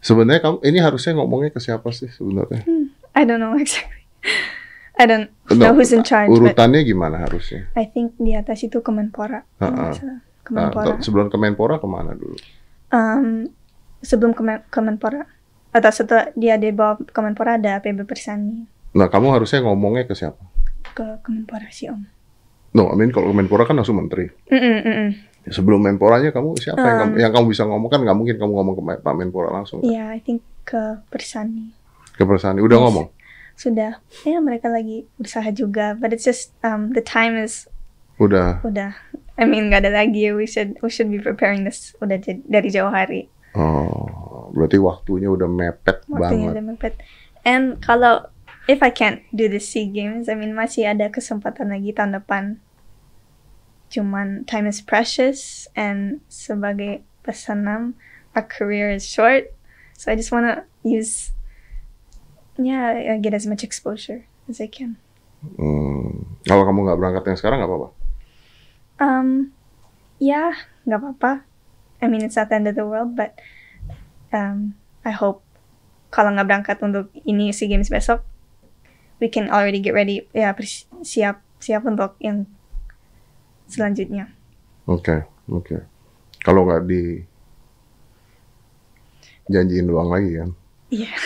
Sebenarnya 0.01 0.41
kamu 0.43 0.57
ini 0.61 0.77
harusnya 0.77 1.15
ngomongnya 1.15 1.53
ke 1.53 1.61
siapa 1.61 1.87
sih 1.93 2.09
sebenarnya? 2.09 2.65
I 3.15 3.23
don't 3.23 3.39
know 3.39 3.55
exactly. 3.61 4.03
I 4.99 5.07
don't 5.07 5.31
No, 5.49 5.55
know 5.55 5.73
who's 5.73 5.95
in 5.95 6.03
charge, 6.03 6.29
but 6.29 6.37
Urutannya 6.53 6.83
gimana 6.83 7.23
harusnya? 7.23 7.71
I 7.73 7.87
think 7.87 8.19
di 8.19 8.35
atas 8.35 8.61
itu 8.61 8.83
Kemenpora. 8.83 9.47
salah. 9.55 9.93
Nah, 9.95 10.19
Kemenpora. 10.43 10.85
to- 10.99 11.01
sebelum 11.01 11.31
ke 11.31 11.37
Menpora 11.39 11.79
ke 11.79 11.87
mana 11.87 12.11
dulu? 12.11 12.35
Um, 12.91 13.47
sebelum 14.03 14.35
Kemen 14.35 14.67
Kemenpora 14.67 15.23
atau 15.71 15.91
setelah 15.95 16.27
dia 16.35 16.59
di 16.59 16.69
bawah 16.69 16.99
Kemenpora 17.07 17.55
ada 17.55 17.79
PB 17.79 18.03
Persani 18.03 18.67
Nah, 18.91 19.07
kamu 19.07 19.31
harusnya 19.31 19.61
ngomongnya 19.61 20.03
ke 20.03 20.13
siapa? 20.13 20.41
ke 20.91 21.23
Kemenpora 21.23 21.71
sih 21.71 21.87
Om. 21.87 22.03
No, 22.71 22.87
I 22.87 22.95
mean 22.95 23.11
kalau 23.11 23.31
ke 23.31 23.35
Menpora 23.37 23.63
kan 23.63 23.75
langsung 23.75 23.95
menteri. 23.95 24.27
Mm-mm, 24.47 24.77
mm-mm. 24.83 25.09
Sebelum 25.47 25.79
Menporanya 25.79 26.29
kamu 26.29 26.55
siapa 26.55 26.77
yang, 26.77 26.97
kamu, 26.99 27.11
Um, 27.11 27.17
yang 27.17 27.31
kamu 27.31 27.45
bisa 27.47 27.63
ngomong 27.63 27.87
kan 27.87 27.99
nggak 27.99 28.13
mungkin 28.13 28.35
kamu 28.35 28.51
ngomong 28.51 28.73
ke 28.75 28.81
Pak 28.99 29.15
Menpora 29.15 29.49
langsung 29.51 29.79
Yeah, 29.81 30.07
I 30.07 30.19
think 30.19 30.43
ke 30.61 30.99
Persani. 31.07 31.71
ke 32.11 32.23
Persani. 32.23 32.59
Udah 32.59 32.75
Yes. 32.75 32.83
ngomong. 32.83 33.07
Sudah. 33.53 33.91
Ya 34.21 34.37
mereka 34.37 34.67
lagi 34.67 35.07
berusaha 35.15 35.47
juga, 35.51 35.95
but 35.95 36.11
it's 36.11 36.23
just 36.23 36.51
um, 36.59 36.91
the 36.91 37.01
time 37.01 37.33
is 37.33 37.71
Udah. 38.17 38.59
udah. 38.61 38.91
I 39.35 39.47
mean 39.47 39.71
nggak 39.71 39.87
ada 39.87 39.95
lagi. 39.95 40.27
We 40.29 40.43
should 40.43 40.75
we 40.79 40.91
should 40.91 41.07
be 41.07 41.17
preparing 41.17 41.63
this 41.63 41.95
udah 41.97 42.19
dari 42.45 42.67
jauh 42.67 42.91
hari. 42.91 43.31
Oh, 43.55 44.51
berarti 44.51 44.75
waktunya 44.75 45.27
udah 45.27 45.47
mepet 45.47 46.03
Waktunya 46.05 46.47
banget. 46.47 46.51
udah 46.51 46.63
mepet. 46.67 46.93
And 47.41 47.79
kalau 47.79 48.27
if 48.71 48.79
I 48.79 48.89
can't 48.89 49.19
do 49.35 49.51
the 49.51 49.59
SEA 49.59 49.91
Games, 49.91 50.31
I 50.31 50.39
mean 50.39 50.55
masih 50.55 50.87
ada 50.87 51.11
kesempatan 51.11 51.75
lagi 51.75 51.91
tahun 51.91 52.15
depan. 52.15 52.63
Cuman 53.91 54.47
time 54.47 54.71
is 54.71 54.79
precious 54.79 55.67
and 55.75 56.23
sebagai 56.31 57.03
pesenam, 57.27 57.99
our 58.31 58.47
career 58.47 58.87
is 58.87 59.03
short. 59.03 59.51
So 59.99 60.07
I 60.07 60.15
just 60.15 60.31
wanna 60.31 60.63
use 60.87 61.35
yeah, 62.55 63.19
get 63.19 63.35
as 63.35 63.43
much 63.43 63.67
exposure 63.67 64.23
as 64.47 64.63
I 64.63 64.71
can. 64.71 64.95
Hmm. 65.43 66.31
Kalau 66.47 66.63
kamu 66.63 66.87
nggak 66.87 66.99
berangkat 66.99 67.23
yang 67.27 67.37
sekarang 67.37 67.57
nggak 67.59 67.71
apa-apa. 67.71 67.89
Um, 69.01 69.29
ya, 70.21 70.55
nggak 70.87 70.99
apa-apa. 71.01 71.31
I 72.01 72.05
mean, 72.07 72.23
it's 72.23 72.39
not 72.39 72.49
the 72.49 72.57
end 72.57 72.69
of 72.69 72.77
the 72.77 72.85
world, 72.85 73.19
but 73.19 73.35
um, 74.31 74.77
I 75.03 75.11
hope 75.11 75.43
kalau 76.13 76.33
nggak 76.33 76.47
berangkat 76.47 76.77
untuk 76.79 77.09
ini 77.25 77.51
SEA 77.51 77.67
Games 77.69 77.89
besok, 77.89 78.21
we 79.21 79.29
can 79.29 79.47
already 79.53 79.77
get 79.77 79.93
ready, 79.93 80.25
ya 80.33 80.51
siap 81.05 81.45
siap 81.61 81.85
untuk 81.85 82.17
yang 82.17 82.49
selanjutnya. 83.69 84.33
Oke, 84.89 85.29
oke. 85.47 85.77
Kalau 86.41 86.65
nggak 86.65 86.89
di 86.89 87.21
janjiin 89.45 89.85
doang 89.85 90.09
lagi 90.09 90.41
kan? 90.41 90.49
Iya. 90.91 91.11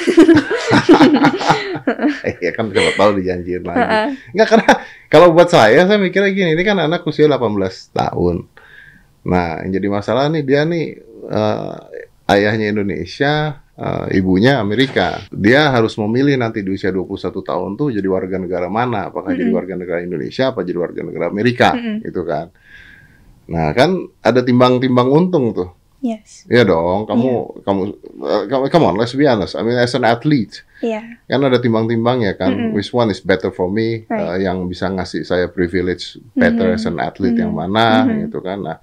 Iya 2.25 2.51
kan 2.57 2.73
siapa 2.73 2.97
tahu 2.97 3.21
dijanjiin 3.21 3.61
lagi. 3.61 3.77
Heeh. 3.77 4.07
Nggak 4.33 4.47
karena 4.49 4.73
kalau 5.07 5.27
buat 5.37 5.49
saya 5.53 5.85
saya 5.85 6.01
mikirnya 6.01 6.33
gini, 6.33 6.57
ini 6.57 6.63
kan 6.65 6.81
anak 6.81 7.05
usia 7.05 7.29
18 7.29 7.45
tahun. 7.93 8.49
Nah, 9.25 9.61
yang 9.61 9.71
jadi 9.77 9.87
masalah 9.93 10.29
nih 10.33 10.41
dia 10.41 10.65
nih 10.65 10.97
eh, 11.29 11.75
ayahnya 12.33 12.73
Indonesia, 12.73 13.61
eh, 13.75 14.07
ibunya 14.15 14.59
Amerika. 14.59 15.19
Dia 15.29 15.69
harus 15.69 15.95
memilih 15.95 16.35
nanti 16.35 16.63
di 16.63 16.71
usia 16.71 16.89
21 16.89 17.11
tahun 17.43 17.75
tuh 17.75 17.91
jadi 17.91 18.07
warga 18.07 18.39
negara 18.39 18.67
mana, 18.67 19.11
apakah 19.11 19.35
jadi 19.35 19.51
Mm-mm. 19.51 19.59
warga 19.59 19.75
negara 19.75 19.99
Indonesia 20.01 20.51
apa 20.51 20.63
jadi 20.63 20.79
warga 20.79 21.01
negara 21.03 21.27
Amerika 21.27 21.75
Mm-mm. 21.75 22.03
gitu 22.03 22.23
kan. 22.23 22.49
Nah, 23.45 23.69
kan 23.77 23.93
ada 24.19 24.41
timbang-timbang 24.41 25.05
untung 25.05 25.53
tuh. 25.53 25.69
Yes. 26.05 26.45
Iya 26.45 26.69
dong, 26.69 27.09
kamu 27.09 27.61
kamu 27.65 27.81
eh, 28.21 28.43
kamu 28.45 28.63
come 28.69 28.85
on, 28.85 28.95
let's 28.95 29.17
be 29.17 29.25
honest. 29.25 29.57
I 29.57 29.65
mean 29.65 29.73
as 29.73 29.97
an 29.97 30.05
athlete, 30.05 30.61
Iya. 30.77 31.01
kan 31.25 31.41
ada 31.41 31.57
timbang-timbangnya 31.57 32.37
kan 32.37 32.53
Mm-mm. 32.53 32.77
which 32.77 32.93
one 32.93 33.09
is 33.09 33.17
better 33.19 33.49
for 33.49 33.65
me 33.69 34.05
Right. 34.05 34.21
uh, 34.21 34.37
yang 34.37 34.69
bisa 34.69 34.85
ngasih 34.85 35.25
saya 35.25 35.49
privilege 35.49 36.21
better 36.37 36.69
Mhm. 36.69 36.75
as 36.77 36.85
an 36.85 37.01
athlete 37.01 37.41
yang 37.41 37.53
Mhm. 37.53 37.57
mana 37.57 38.05
Mhm. 38.05 38.29
gitu 38.29 38.37
kan 38.39 38.57
nah 38.61 38.77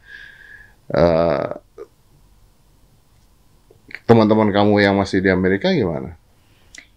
uh, 0.90 1.46
teman-teman 4.12 4.52
kamu 4.52 4.74
yang 4.78 4.94
masih 4.94 5.18
di 5.18 5.32
Amerika 5.32 5.72
gimana 5.72 6.20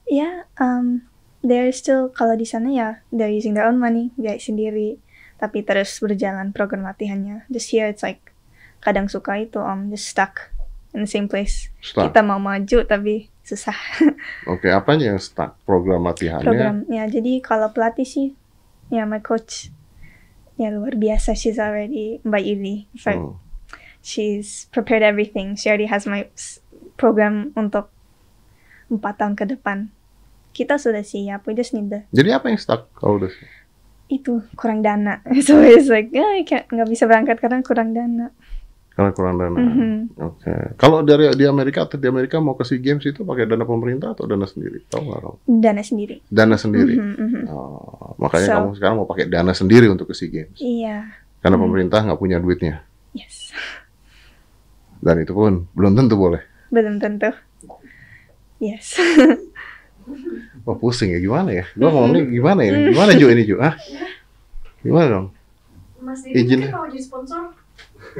Ya, 0.05 0.45
um, 0.61 1.01
they're 1.41 1.73
still 1.73 2.13
kalau 2.13 2.37
di 2.37 2.45
sana 2.45 2.69
ya, 2.69 2.89
they're 3.09 3.33
using 3.33 3.57
their 3.57 3.65
own 3.65 3.81
money, 3.81 4.13
biaya 4.13 4.37
sendiri, 4.37 5.01
tapi 5.41 5.65
terus 5.65 5.97
berjalan 5.97 6.53
program 6.53 6.85
latihannya. 6.85 7.41
Just 7.49 7.73
here 7.73 7.89
it's 7.89 8.05
like 8.05 8.21
kadang 8.85 9.09
suka 9.09 9.33
itu 9.41 9.57
um 9.57 9.89
just 9.89 10.05
stuck 10.05 10.53
in 10.93 11.01
the 11.01 11.09
same 11.09 11.25
place. 11.25 11.73
Stuck. 11.81 12.13
Kita 12.13 12.21
mau 12.21 12.37
maju 12.37 12.85
tapi 12.85 13.33
susah 13.41 13.73
oke 14.53 14.69
apanya 14.69 15.17
yang 15.17 15.21
stuck 15.21 15.57
program 15.65 16.05
latihannya 16.05 16.45
program. 16.45 16.75
Ya, 16.85 17.09
jadi 17.09 17.41
kalau 17.41 17.73
pelatih 17.73 18.05
sih, 18.05 18.37
ya 18.93 19.09
my 19.09 19.25
coach 19.25 19.73
ya 20.61 20.69
luar 20.69 20.93
biasa. 20.93 21.33
She's 21.33 21.57
already 21.57 22.21
Mbak 22.21 22.43
Yuli. 22.45 22.85
In 22.93 22.99
fact, 23.01 23.25
Hmm. 23.25 23.41
she's 24.05 24.69
prepared 24.69 25.01
everything. 25.01 25.57
She 25.57 25.65
already 25.65 25.89
has 25.89 26.05
my 26.05 26.29
program 26.95 27.51
untuk 27.53 27.91
empat 28.87 29.13
tahun 29.17 29.33
ke 29.33 29.45
depan. 29.49 29.89
Kita 30.51 30.75
sudah 30.75 31.01
siap. 31.01 31.43
We 31.43 31.53
just 31.53 31.71
need 31.71 31.87
the 31.87 32.07
jadi 32.09 32.35
apa 32.35 32.47
yang 32.47 32.55
stuck 32.55 32.87
kalau 32.93 33.19
udah 33.19 33.31
itu 34.05 34.37
kurang 34.53 34.79
dana. 34.79 35.19
So 35.41 35.59
it's 35.59 35.87
like, 35.87 36.13
can't 36.43 36.65
nggak 36.65 36.87
bisa 36.87 37.03
berangkat 37.03 37.37
karena 37.37 37.59
kurang 37.61 37.91
dana. 37.91 38.29
karena 38.91 39.11
kurang 39.11 39.35
dana 39.35 39.51
Mhm. 39.51 40.15
oke 40.15 40.79
kalau 40.79 41.03
dari 41.03 41.27
di 41.35 41.43
Amerika 41.43 41.83
atau 41.83 41.99
di 41.99 42.07
Amerika 42.07 42.39
mau 42.39 42.55
ke 42.55 42.63
SEA 42.63 42.79
Games 42.79 43.03
itu 43.03 43.27
pakai 43.27 43.43
dana 43.43 43.67
pemerintah 43.67 44.15
atau 44.15 44.23
dana 44.23 44.47
sendiri 44.47 44.87
tahu 44.87 45.03
nggak 45.03 45.19
kamu 45.19 45.35
Dana 45.59 45.81
sendiri. 45.83 46.15
dana 46.25 46.55
sendiri 46.55 46.95
Mhm, 46.95 47.15
mhm. 47.19 47.41
Oh, 47.45 48.15
makanya 48.15 48.47
So- 48.47 48.55
kamu 48.55 48.69
sekarang 48.73 48.95
mau 48.95 49.03
pakai 49.03 49.27
dana 49.27 49.51
sendiri 49.51 49.91
untuk 49.91 50.07
ke 50.07 50.15
SEA 50.15 50.31
Games 50.31 50.55
Iya, 50.55 51.11
karena 51.43 51.59
pemerintah 51.59 52.07
nggak 52.07 52.15
punya 52.15 52.39
duitnya 52.39 52.87
yes. 53.11 53.51
dan 54.97 55.19
itu 55.19 55.33
pun 55.33 55.67
belum 55.71 55.91
tentu 55.93 56.15
boleh. 56.15 56.39
Belum 56.69 56.97
tentu. 56.97 57.29
Yes. 58.57 58.95
Wah 60.65 60.77
pusing 60.77 61.13
ya 61.13 61.19
gimana 61.19 61.49
ya? 61.51 61.65
Gua 61.73 61.89
ngomongnya 61.89 62.25
gimana 62.25 62.61
ini? 62.61 62.93
Gimana 62.93 63.11
Ju 63.13 63.25
ini 63.29 63.41
Ju? 63.43 63.57
Ah? 63.57 63.73
Gimana 64.81 65.07
dong? 65.09 65.27
Mas 66.01 66.21
Didi 66.21 66.45
Izin. 66.45 66.69
mau 66.69 66.85
jadi 66.85 67.01
sponsor? 67.01 67.53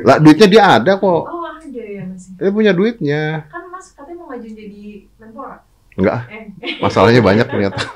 Lah 0.01 0.17
duitnya 0.17 0.47
dia 0.49 0.63
ada 0.81 0.97
kok. 0.97 1.23
Oh 1.29 1.45
ada 1.45 1.61
ya 1.69 2.01
masih. 2.05 2.33
Dia 2.37 2.49
punya 2.49 2.71
duitnya. 2.73 3.45
Kan 3.47 3.69
Mas 3.69 3.93
katanya 3.93 4.25
mau 4.25 4.33
ngajuin 4.33 4.53
jadi 4.53 4.83
menpora. 5.21 5.61
Enggak, 5.95 6.11
ah, 6.11 6.23
Eh, 6.27 6.75
masalahnya 6.83 7.21
banyak 7.23 7.47
ternyata. 7.47 7.79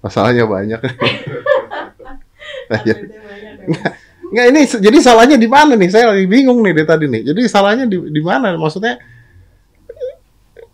Masalahnya 0.00 0.44
banyak. 0.48 0.80
Nah, 2.70 2.80
jadi- 2.82 3.06
banyak 3.12 3.54
ya, 3.68 3.90
Enggak 4.30 4.46
ini 4.54 4.60
jadi 4.62 4.98
salahnya 5.02 5.36
di 5.36 5.48
mana 5.50 5.74
nih? 5.74 5.90
Saya 5.90 6.14
lagi 6.14 6.26
bingung 6.30 6.62
nih 6.62 6.72
dari 6.72 6.86
tadi 6.86 7.06
nih. 7.10 7.22
Jadi 7.34 7.40
salahnya 7.50 7.84
di 7.90 7.98
di 7.98 8.22
mana? 8.22 8.54
Maksudnya 8.54 9.02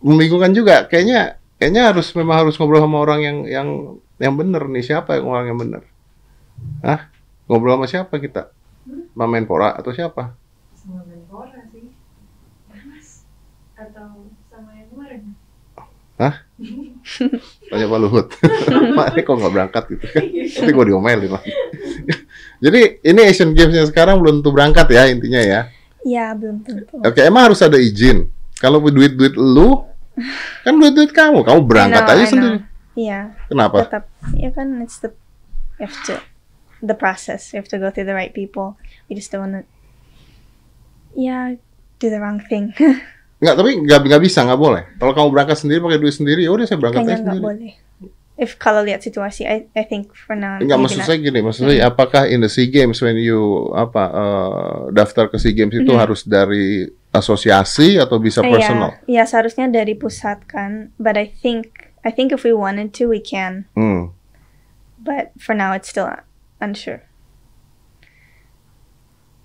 membingungkan 0.01 0.53
juga. 0.53 0.85
Kayaknya 0.85 1.41
kayaknya 1.57 1.89
harus 1.89 2.13
memang 2.13 2.45
harus 2.45 2.53
ngobrol 2.61 2.85
sama 2.85 3.01
orang 3.01 3.19
yang 3.25 3.37
yang 3.49 3.67
yang 4.21 4.33
benar 4.37 4.69
nih. 4.69 4.85
Siapa 4.85 5.17
yang 5.17 5.25
orang 5.25 5.45
yang 5.49 5.59
benar? 5.59 5.83
Hah? 6.85 7.09
Ngobrol 7.49 7.81
sama 7.81 7.87
siapa 7.89 8.13
kita? 8.21 8.53
Sama 8.85 9.25
Menpora 9.25 9.73
atau 9.73 9.89
siapa? 9.89 10.37
Sama 10.77 11.01
menpora 11.03 11.65
sih. 11.73 11.91
Mas. 12.69 13.25
Atau 13.73 14.29
sama 14.53 14.69
yang 14.77 14.87
kemarin. 14.93 15.33
Tanya 17.69 17.85
Pak 17.85 17.99
Luhut. 18.01 18.27
Pak 18.97 19.07
ini 19.13 19.21
kok 19.21 19.35
nggak 19.37 19.53
berangkat 19.53 19.83
gitu 19.93 20.05
kan? 20.09 20.23
Nanti 20.57 20.71
gue 20.73 20.85
diomelin 20.89 21.29
lagi. 21.29 21.51
Jadi 22.57 23.05
ini 23.05 23.21
Asian 23.25 23.53
Games 23.53 23.73
yang 23.73 23.87
sekarang 23.87 24.17
belum 24.17 24.41
tentu 24.41 24.49
berangkat 24.49 24.87
ya 24.89 25.03
intinya 25.09 25.41
ya. 25.41 25.61
ya, 26.01 26.33
belum 26.33 26.63
tentu. 26.65 26.97
Oke, 27.03 27.21
emang 27.21 27.51
harus 27.51 27.61
ada 27.61 27.77
izin. 27.77 28.31
Kalau 28.57 28.81
duit-duit 28.81 29.37
lu, 29.37 29.85
kan 30.65 30.73
duit-duit 30.73 31.13
kamu, 31.13 31.45
kamu 31.45 31.59
berangkat 31.67 32.03
know, 32.07 32.13
aja 32.17 32.25
sendiri. 32.25 32.57
Iya, 32.97 33.37
Kenapa? 33.45 33.85
tetap. 33.85 34.03
Ya 34.33 34.49
kan, 34.49 34.81
it's 34.81 34.97
the, 35.03 35.13
you 35.77 35.85
have 35.85 35.97
to, 36.09 36.17
the 36.81 36.97
process. 36.97 37.53
You 37.53 37.61
have 37.61 37.69
to 37.69 37.77
go 37.77 37.93
through 37.93 38.09
the 38.09 38.17
right 38.17 38.33
people. 38.33 38.79
You 39.05 39.13
just 39.13 39.29
don't 39.29 39.45
wanna, 39.45 39.69
ya, 41.13 41.61
do 42.01 42.07
the 42.09 42.17
wrong 42.17 42.41
thing. 42.41 42.73
Enggak, 43.37 43.53
tapi 43.53 43.69
nggak 43.85 43.99
nggak 44.09 44.21
bisa, 44.25 44.41
nggak 44.49 44.57
boleh. 44.57 44.83
Kalau 44.97 45.13
kamu 45.13 45.29
berangkat 45.29 45.57
sendiri 45.61 45.77
pakai 45.85 45.99
duit 46.01 46.15
sendiri, 46.17 46.41
ya 46.41 46.49
udah 46.49 46.65
saya 46.65 46.81
berangkat 46.81 47.05
Kayaknya 47.05 47.13
aja 47.13 47.21
nggak 47.21 47.37
sendiri. 47.37 47.45
boleh. 47.45 47.73
If 48.37 48.61
kalau 48.61 48.85
lihat 48.85 49.01
situasi, 49.01 49.49
I, 49.49 49.65
I 49.73 49.81
think 49.81 50.13
for 50.13 50.37
now. 50.37 50.61
Enggak 50.61 50.77
maksud 50.77 51.01
not. 51.01 51.09
saya 51.09 51.17
gini, 51.17 51.41
maksud 51.41 51.65
saya 51.65 51.89
apakah 51.89 52.29
in 52.29 52.45
the 52.45 52.49
SEA 52.49 52.69
Games 52.69 53.01
when 53.01 53.17
you 53.17 53.73
apa 53.73 54.03
eh, 54.13 54.77
daftar 54.93 55.25
ke 55.27 55.41
SEA 55.41 55.57
Games 55.57 55.73
itu 55.73 55.89
Mhm. 55.89 55.97
harus 55.97 56.21
dari 56.21 56.85
asosiasi 57.09 57.97
atau 57.97 58.21
bisa 58.21 58.45
Eh, 58.45 58.51
personal? 58.53 59.01
Ya, 59.09 59.21
ya 59.21 59.23
seharusnya 59.25 59.65
dari 59.67 59.97
pusat 59.97 60.45
kan, 60.45 60.93
but 61.01 61.17
I 61.17 61.25
think 61.25 61.89
I 62.05 62.13
think 62.13 62.29
if 62.29 62.45
we 62.45 62.53
wanted 62.53 62.93
to, 63.01 63.09
we 63.09 63.17
can. 63.17 63.65
Hmm. 63.73 64.13
But 64.95 65.33
for 65.35 65.57
now, 65.57 65.73
it's 65.73 65.89
still 65.89 66.05
unsure. 66.61 67.03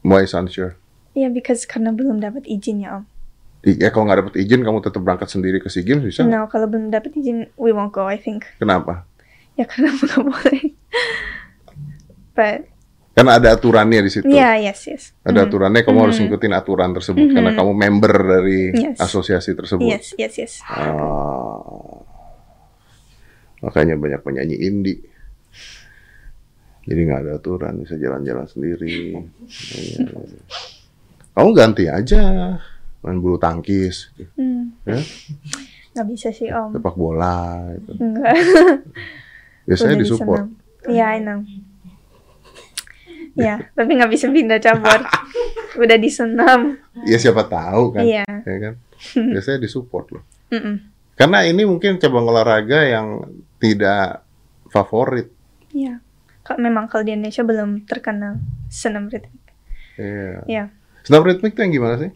Why 0.02 0.22
is 0.22 0.34
unsure? 0.34 0.76
Yeah, 1.14 1.30
because 1.30 1.64
karena 1.64 1.92
belum 1.94 2.20
dapat 2.20 2.44
izin 2.44 2.82
ya 2.82 3.00
om. 3.00 3.04
Ya 3.62 3.94
kalau 3.94 4.10
nggak 4.10 4.18
dapet 4.26 4.34
izin 4.42 4.66
kamu 4.66 4.82
tetap 4.82 4.98
berangkat 5.00 5.30
sendiri 5.30 5.62
ke 5.62 5.70
SEA 5.70 5.86
Games 5.86 6.02
bisa? 6.02 6.26
No, 6.26 6.50
kalau 6.50 6.66
belum 6.66 6.90
dapat 6.90 7.14
izin, 7.14 7.46
we 7.54 7.70
won't 7.70 7.94
go. 7.94 8.10
I 8.10 8.18
think. 8.18 8.42
Kenapa? 8.58 9.06
Ya 9.54 9.62
karena 9.70 9.94
nggak 9.94 10.18
boleh. 10.18 10.62
But 12.34 12.60
Karena 13.12 13.36
ada 13.36 13.52
aturannya 13.52 14.00
di 14.02 14.10
situ. 14.10 14.24
yeah, 14.26 14.56
yes, 14.56 14.88
yes. 14.88 15.02
Ada 15.20 15.44
Mhm. 15.44 15.46
aturannya 15.46 15.82
kamu 15.84 15.98
harus 16.00 16.16
Mhm. 16.16 16.22
ngikutin 16.26 16.52
aturan 16.56 16.90
tersebut 16.90 17.28
Mhm. 17.28 17.34
karena 17.36 17.50
kamu 17.52 17.72
member 17.76 18.14
dari 18.18 18.60
Yes. 18.72 18.98
asosiasi 18.98 19.52
tersebut. 19.52 19.84
Yes, 19.84 20.16
yes, 20.16 20.34
yes. 20.40 20.52
Ah. 20.64 21.60
makanya 23.62 23.94
banyak 23.94 24.26
penyanyi 24.26 24.58
indie. 24.58 25.06
Jadi 26.82 26.98
nggak 26.98 27.20
ada 27.22 27.32
aturan, 27.38 27.78
bisa 27.78 27.94
jalan-jalan 27.94 28.42
sendiri. 28.42 29.14
Iya. 29.78 30.08
Kamu 31.30 31.50
ganti 31.54 31.86
aja 31.86 32.58
main 33.02 33.18
bulu 33.18 33.36
tangkis, 33.36 34.14
Hmm. 34.34 34.72
ya, 34.82 34.98
Nggak 35.92 36.06
bisa 36.08 36.28
sih 36.30 36.48
om. 36.48 36.70
sepak 36.72 36.94
bola. 36.94 37.66
Gitu. 37.74 37.90
Enggak. 37.98 38.32
Biasanya 39.66 39.94
Udah 39.94 40.02
disupport. 40.02 40.44
Iya, 40.84 41.06
I 41.12 41.20
know. 41.20 41.40
Ya, 43.32 43.64
tapi 43.72 43.96
nggak 43.96 44.12
bisa 44.12 44.28
pindah 44.28 44.58
cabur. 44.58 45.00
Udah 45.82 45.96
disenam. 45.96 46.76
Ya 47.02 47.16
siapa 47.16 47.44
tahu 47.44 47.92
kan, 47.92 48.04
Iya. 48.04 48.26
ya 48.28 48.56
kan. 48.60 48.74
Biasanya 49.32 49.58
disupport 49.58 50.06
loh. 50.12 50.24
Mm-mm. 50.48 50.76
Karena 51.12 51.40
ini 51.42 51.64
mungkin 51.64 51.96
cabang 51.96 52.24
olahraga 52.24 52.84
yang 52.84 53.24
tidak 53.56 54.20
favorit. 54.68 55.32
Iya. 55.70 56.00
Kalau 56.42 56.58
memang 56.60 56.86
kalau 56.86 57.02
di 57.02 57.14
Indonesia 57.14 57.40
belum 57.40 57.84
terkenal 57.84 58.36
senam 58.68 59.08
ritmik. 59.08 59.40
Iya. 59.96 60.38
Iya. 60.44 60.64
Senam 61.00 61.24
ritmik 61.24 61.52
tuh 61.52 61.62
yang 61.62 61.72
gimana 61.72 61.96
sih? 61.98 62.10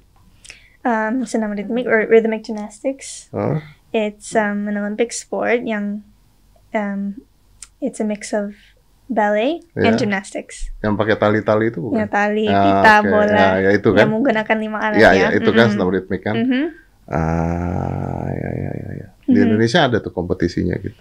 Um, 0.86 1.26
senam 1.26 1.50
ritmik 1.50 1.90
or 1.90 2.06
rhythmic 2.06 2.46
gymnastics. 2.46 3.26
Oh, 3.34 3.58
It's 3.90 4.30
um, 4.38 4.70
an 4.70 4.78
Olympic 4.78 5.10
sport 5.10 5.66
yang 5.66 6.06
um, 6.70 7.18
it's 7.82 7.98
a 7.98 8.06
mix 8.06 8.30
of 8.30 8.54
ballet 9.10 9.66
and 9.74 9.94
Yeah. 9.94 9.98
gymnastics. 9.98 10.70
yang 10.78 10.94
pakai 10.94 11.18
tali-tali 11.18 11.74
itu 11.74 11.82
bukan? 11.82 11.98
Ya 11.98 12.06
tali, 12.06 12.46
Ah, 12.46 12.62
pita, 12.62 12.94
oke. 13.02 13.10
bola. 13.10 13.34
Ya, 13.34 13.50
ya 13.66 13.70
itu 13.74 13.88
kan. 13.90 13.98
Yang 14.06 14.10
menggunakan 14.14 14.56
lima 14.62 14.78
alat 14.78 14.98
Iya, 14.98 15.10
ya. 15.10 15.18
ya, 15.18 15.28
itu 15.34 15.50
kan 15.50 15.66
Mm-mm. 15.66 15.74
senam 15.74 15.88
ritmik 15.90 16.22
kan. 16.22 16.34
Mhm. 16.38 16.62
Ah, 17.06 18.26
ya, 18.30 18.50
ya, 18.54 18.70
ya, 18.78 18.90
ya. 19.02 19.08
Di 19.26 19.34
Mhm. 19.34 19.44
Indonesia 19.50 19.80
ada 19.82 19.98
tuh 19.98 20.14
kompetisinya 20.14 20.78
gitu. 20.78 20.98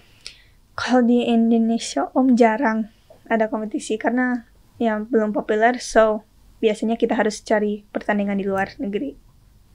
Kalau 0.73 1.05
di 1.05 1.29
Indonesia 1.29 2.09
om 2.13 2.33
jarang 2.33 2.89
ada 3.25 3.45
kompetisi 3.47 3.95
karena 3.95 4.49
ya 4.75 4.97
belum 4.97 5.29
populer, 5.29 5.77
so 5.77 6.25
biasanya 6.57 6.97
kita 6.97 7.13
harus 7.13 7.39
cari 7.41 7.85
pertandingan 7.89 8.37
di 8.37 8.45
luar 8.45 8.73
negeri. 8.81 9.24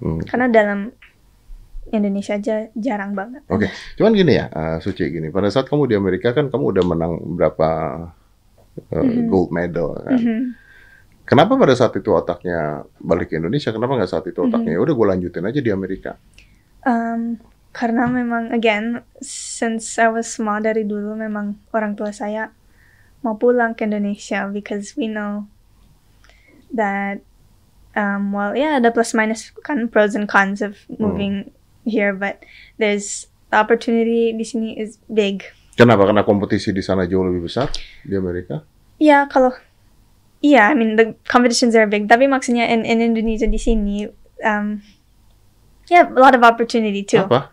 Hmm. 0.00 0.20
Karena 0.24 0.48
dalam 0.48 0.80
Indonesia 1.90 2.38
aja 2.38 2.70
jarang 2.72 3.12
banget. 3.12 3.42
Oke, 3.50 3.68
cuman 3.98 4.12
gini 4.14 4.38
ya, 4.38 4.46
eh, 4.48 4.76
Suci 4.78 5.10
gini. 5.10 5.28
Pada 5.28 5.50
saat 5.50 5.66
kamu 5.66 5.90
di 5.90 5.94
Amerika 5.98 6.30
kan 6.32 6.48
kamu 6.48 6.64
udah 6.76 6.84
menang 6.86 7.12
berapa 7.34 7.68
eh, 8.90 8.96
Mhm. 9.02 9.26
gold 9.28 9.50
medal 9.50 9.98
kan. 9.98 10.16
Mhm. 10.16 10.40
Kenapa 11.26 11.54
pada 11.54 11.74
saat 11.78 11.94
itu 11.94 12.10
otaknya 12.10 12.82
balik 12.98 13.30
ke 13.30 13.38
Indonesia? 13.38 13.70
Kenapa 13.70 13.94
nggak 13.94 14.10
saat 14.10 14.26
itu 14.26 14.38
otaknya 14.42 14.74
ya 14.74 14.80
udah 14.82 14.94
gue 14.94 15.06
lanjutin 15.14 15.46
aja 15.46 15.60
di 15.62 15.70
Amerika? 15.70 16.18
Um, 16.82 17.38
karena 17.70 18.10
memang 18.10 18.50
again 18.50 19.06
since 19.22 19.94
I 19.94 20.10
was 20.10 20.26
small 20.26 20.58
dari 20.58 20.82
dulu 20.82 21.14
memang 21.14 21.54
orang 21.70 21.94
tua 21.94 22.10
saya 22.10 22.50
mau 23.22 23.38
pulang 23.38 23.78
ke 23.78 23.86
Indonesia 23.86 24.50
because 24.50 24.98
we 24.98 25.06
know 25.06 25.46
that 26.74 27.22
um, 27.94 28.30
well 28.32 28.52
yeah 28.54 28.78
ada 28.78 28.90
plus 28.90 29.14
minus 29.14 29.50
kan 29.64 29.86
pros 29.88 30.14
and 30.14 30.28
cons 30.28 30.60
of 30.60 30.78
moving 31.00 31.50
here 31.88 32.12
but 32.12 32.42
there's 32.78 33.26
the 33.50 33.56
opportunity 33.58 34.30
di 34.34 34.44
sini 34.46 34.76
is 34.78 34.98
big 35.10 35.42
Kenapa? 35.80 36.04
Karena 36.04 36.20
kompetisi 36.28 36.76
di 36.76 36.84
sana 36.84 37.08
jauh 37.08 37.24
lebih 37.24 37.48
besar 37.48 37.72
di 38.04 38.12
Amerika. 38.12 38.60
ya 39.00 39.24
kalau 39.32 39.56
yeah 40.44 40.68
I 40.68 40.76
mean 40.76 41.00
the 41.00 41.16
competitions 41.24 41.72
are 41.72 41.88
big 41.88 42.04
tapi 42.04 42.28
maksudnya 42.28 42.68
in, 42.68 42.84
in 42.84 43.00
Indonesia 43.00 43.48
di 43.48 43.56
sini 43.56 44.04
um, 44.44 44.84
yeah 45.88 46.04
a 46.04 46.20
lot 46.20 46.36
of 46.36 46.44
opportunity 46.44 47.00
too 47.00 47.24
Apa? 47.24 47.48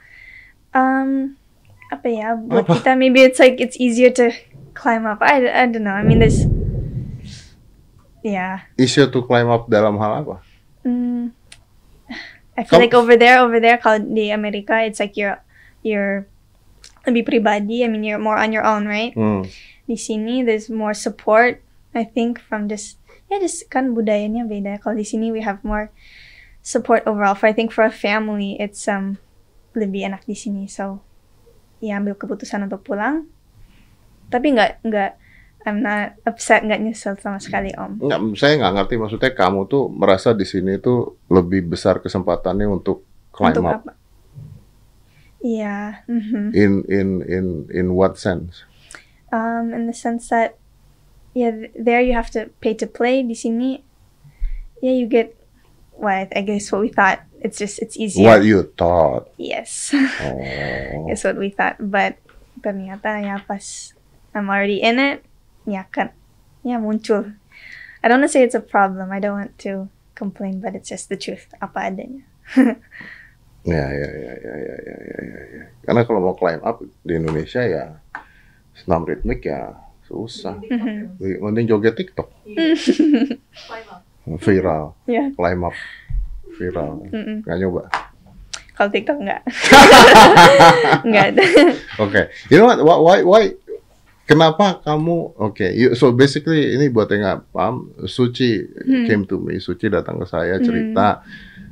Um, 0.76 1.40
apa 1.88 2.08
ya 2.12 2.36
buat 2.36 2.68
Apa? 2.68 2.84
kita 2.84 2.92
maybe 3.00 3.24
it's 3.24 3.40
like 3.40 3.64
it's 3.64 3.80
easier 3.80 4.12
to 4.12 4.30
climb 4.76 5.08
up. 5.08 5.24
I, 5.24 5.48
I 5.48 5.66
don't 5.66 5.82
know. 5.88 5.96
I 5.96 6.04
mean 6.04 6.20
there's 6.20 6.44
yeah. 8.28 8.68
Issue 8.76 9.08
to 9.08 9.20
climb 9.24 9.48
up 9.48 9.72
dalam 9.72 9.96
hal 9.96 10.28
apa? 10.28 10.36
Mm, 10.84 11.32
I 12.58 12.62
feel 12.68 12.80
Kamu- 12.80 12.84
like 12.84 12.96
over 12.98 13.16
there, 13.16 13.40
over 13.40 13.60
there, 13.64 13.80
kalau 13.80 14.04
di 14.04 14.34
Amerika, 14.36 14.84
it's 14.84 15.00
like 15.00 15.16
you're 15.16 15.40
you're 15.86 16.28
lebih 17.08 17.24
pribadi. 17.24 17.86
I 17.86 17.88
mean 17.88 18.04
you're 18.04 18.20
more 18.20 18.36
on 18.36 18.52
your 18.52 18.68
own, 18.68 18.84
right? 18.84 19.16
Hmm. 19.16 19.48
Di 19.88 19.96
sini 19.96 20.44
there's 20.44 20.68
more 20.68 20.92
support. 20.92 21.64
I 21.96 22.04
think 22.04 22.38
from 22.44 22.68
just 22.68 23.00
ya 23.32 23.40
just 23.40 23.72
kan 23.72 23.96
budayanya 23.96 24.44
beda. 24.44 24.84
Kalau 24.84 25.00
di 25.00 25.08
sini 25.08 25.32
we 25.32 25.40
have 25.46 25.64
more 25.64 25.88
support 26.60 27.08
overall. 27.08 27.38
For 27.38 27.48
I 27.48 27.56
think 27.56 27.72
for 27.72 27.88
a 27.88 27.94
family, 27.94 28.60
it's 28.60 28.84
um 28.92 29.22
lebih 29.72 30.10
enak 30.12 30.28
di 30.28 30.36
sini. 30.36 30.68
So 30.68 31.00
ya 31.80 32.02
ambil 32.02 32.20
keputusan 32.20 32.68
untuk 32.68 32.84
pulang. 32.84 33.30
Tapi 34.28 34.52
nggak 34.52 34.84
nggak 34.84 35.12
I'm 35.68 35.84
not 35.84 36.16
upset 36.24 36.64
nggak 36.64 36.80
nyesel 36.80 37.20
sama 37.20 37.44
sekali 37.44 37.76
om. 37.76 38.00
Nggak, 38.00 38.40
saya 38.40 38.56
nggak 38.56 38.74
ngerti 38.80 38.96
maksudnya 38.96 39.32
kamu 39.36 39.68
tuh 39.68 39.92
merasa 39.92 40.32
di 40.32 40.48
sini 40.48 40.80
tuh 40.80 41.20
lebih 41.28 41.68
besar 41.68 42.00
kesempatannya 42.00 42.72
untuk 42.72 43.04
climb 43.36 43.52
untuk 43.52 43.68
up. 43.68 43.84
apa? 43.84 43.92
Iya. 45.44 46.08
mhm. 46.08 46.56
In 46.56 46.74
in 46.88 47.08
in 47.28 47.46
in 47.70 47.88
what 47.94 48.16
sense? 48.16 48.64
Um, 49.28 49.76
in 49.76 49.92
the 49.92 49.94
sense 49.94 50.32
that 50.32 50.56
yeah, 51.36 51.52
th- 51.52 51.76
there 51.76 52.00
you 52.00 52.16
have 52.16 52.32
to 52.34 52.48
pay 52.64 52.72
to 52.80 52.88
play. 52.88 53.22
Di 53.22 53.36
sini, 53.36 53.84
yeah, 54.80 54.96
you 54.96 55.04
get 55.06 55.36
what 56.00 56.32
I 56.32 56.48
guess 56.48 56.72
what 56.72 56.80
we 56.80 56.90
thought. 56.90 57.28
It's 57.44 57.60
just 57.60 57.84
it's 57.84 58.00
easier. 58.00 58.24
What 58.24 58.48
you 58.48 58.72
thought. 58.80 59.30
Yes, 59.36 59.92
Oh. 59.94 61.06
it's 61.12 61.28
what 61.28 61.36
we 61.36 61.52
thought. 61.52 61.76
But 61.78 62.18
ternyata 62.64 63.20
ya 63.20 63.44
pas 63.44 63.92
I'm 64.34 64.48
already 64.50 64.80
in 64.80 64.98
it, 64.98 65.27
nyakatnya 65.68 66.80
muncul. 66.80 67.36
I 68.02 68.08
don't 68.08 68.24
want 68.24 68.32
to 68.32 68.34
say 68.34 68.44
it's 68.44 68.56
a 68.56 68.64
problem. 68.64 69.12
I 69.12 69.20
don't 69.20 69.36
want 69.36 69.60
to 69.68 69.92
complain, 70.16 70.64
but 70.64 70.74
it's 70.74 70.90
just 70.90 71.12
the 71.12 71.20
truth. 71.20 71.52
Apa 71.60 71.92
adanya. 71.92 72.24
Ya, 73.68 73.84
ya, 73.84 74.10
ya, 74.16 74.34
ya, 74.40 74.56
ya, 74.64 74.76
ya, 74.80 74.96
ya, 74.96 75.20
ya, 75.28 75.42
ya. 75.60 75.64
Karena 75.84 76.08
kalau 76.08 76.24
mau 76.24 76.40
climb 76.40 76.64
up 76.64 76.80
di 77.04 77.20
Indonesia 77.20 77.60
ya 77.68 78.00
senam 78.80 79.04
ritmik 79.04 79.44
ya 79.44 79.76
susah. 80.08 80.56
Mm-hmm. 80.64 81.44
Mending 81.44 81.68
joget 81.68 82.00
TikTok. 82.00 82.32
Viral. 84.48 84.96
Yeah. 85.04 85.36
Climb 85.36 85.68
up. 85.68 85.76
Viral. 86.56 87.12
Mm-mm. 87.12 87.44
Gak 87.44 87.60
nyoba. 87.60 87.92
Kalau 88.72 88.88
TikTok 88.88 89.20
nggak. 89.20 89.42
Nggak 91.10 91.26
ada. 91.34 91.44
Oke. 91.44 91.76
Okay. 92.08 92.24
You 92.48 92.62
know 92.62 92.72
what? 92.72 92.80
Why, 92.80 93.20
why 93.26 93.42
Kenapa 94.28 94.84
kamu? 94.84 95.40
Oke, 95.40 95.72
you- 95.72 95.96
so 95.96 96.12
basically 96.12 96.76
ini 96.76 96.92
buat 96.92 97.08
yang 97.08 97.24
nggak 97.24 97.40
paham, 97.50 97.76
Suci 98.04 98.60
Hmm. 98.60 99.08
came 99.08 99.24
to 99.24 99.40
me, 99.40 99.56
Suci 99.58 99.88
datang 99.88 100.20
ke 100.20 100.28
saya 100.28 100.60
cerita, 100.60 101.24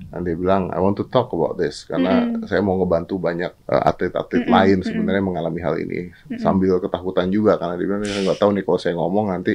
dan 0.07 0.23
dia 0.23 0.33
bilang 0.33 0.71
I 0.71 0.79
want 0.79 0.95
to 0.95 1.05
talk 1.05 1.27
about 1.29 1.59
this 1.59 1.83
karena 1.83 2.23
Hmm. 2.23 2.47
saya 2.47 2.63
mau 2.63 2.79
ngebantu 2.79 3.19
banyak 3.19 3.51
uh, 3.67 3.83
atlet-atlet 3.85 4.47
Hmm, 4.47 4.55
lain 4.55 4.77
hmm. 4.79 4.87
sebenarnya 4.87 5.19
mengalami 5.21 5.59
hal 5.59 5.75
ini 5.75 6.15
sambil 6.37 6.79
ketakutan 6.79 7.27
juga 7.27 7.59
karena 7.59 7.75
dia 7.75 7.85
bilang 7.85 8.01
saya 8.01 8.23
nggak 8.23 8.39
tahu 8.39 8.51
nih 8.55 8.63
kalau 8.63 8.79
saya 8.79 8.93
ngomong 8.95 9.25
nanti 9.29 9.53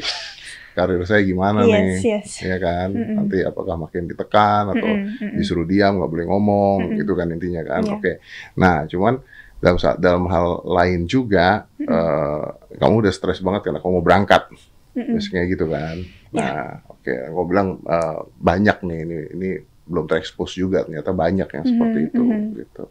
karir 0.71 1.01
saya 1.03 1.25
gimana 1.25 1.65
Yes, 1.65 1.73
nih, 1.73 1.93
yes. 2.05 2.29
ya 2.43 2.57
kan? 2.57 2.89
Mm-mm. 2.93 3.17
Nanti 3.17 3.39
apakah 3.43 3.75
makin 3.77 4.07
ditekan 4.07 4.71
atau 4.71 4.87
mm-mm. 4.87 5.35
disuruh 5.35 5.65
diam 5.65 5.97
nggak 5.97 6.11
boleh 6.11 6.27
ngomong 6.29 6.79
Mm-mm. 6.85 6.99
gitu 7.01 7.17
kan 7.17 7.27
intinya 7.27 7.65
kan 7.65 7.81
Iya. 7.81 7.93
oke 7.97 8.13
nah 8.55 8.85
cuman 8.85 9.15
dalam 9.61 9.77
saat 9.77 10.01
dalam 10.01 10.25
hal 10.33 10.65
lain 10.65 11.05
juga 11.05 11.69
eh, 11.77 12.45
kamu 12.81 13.05
udah 13.05 13.13
stres 13.13 13.45
banget 13.45 13.69
karena 13.69 13.79
kamu 13.81 14.01
mau 14.01 14.05
berangkat 14.05 14.49
Mm-mm. 14.97 15.15
biasanya 15.17 15.45
gitu 15.47 15.65
kan 15.69 15.97
nah 16.33 16.81
oke 16.89 17.13
aku 17.29 17.41
bilang 17.45 17.69
eh, 17.85 18.19
banyak 18.41 18.77
nih 18.83 18.99
ini 19.05 19.19
ini 19.37 19.51
belum 19.91 20.07
terekspos 20.07 20.55
juga 20.55 20.87
ternyata 20.87 21.11
banyak 21.11 21.49
yang 21.51 21.65
seperti 21.67 21.99
Mhm, 21.99 22.09
itu 22.09 22.23
mhm. 22.23 22.43
gitu 22.63 22.83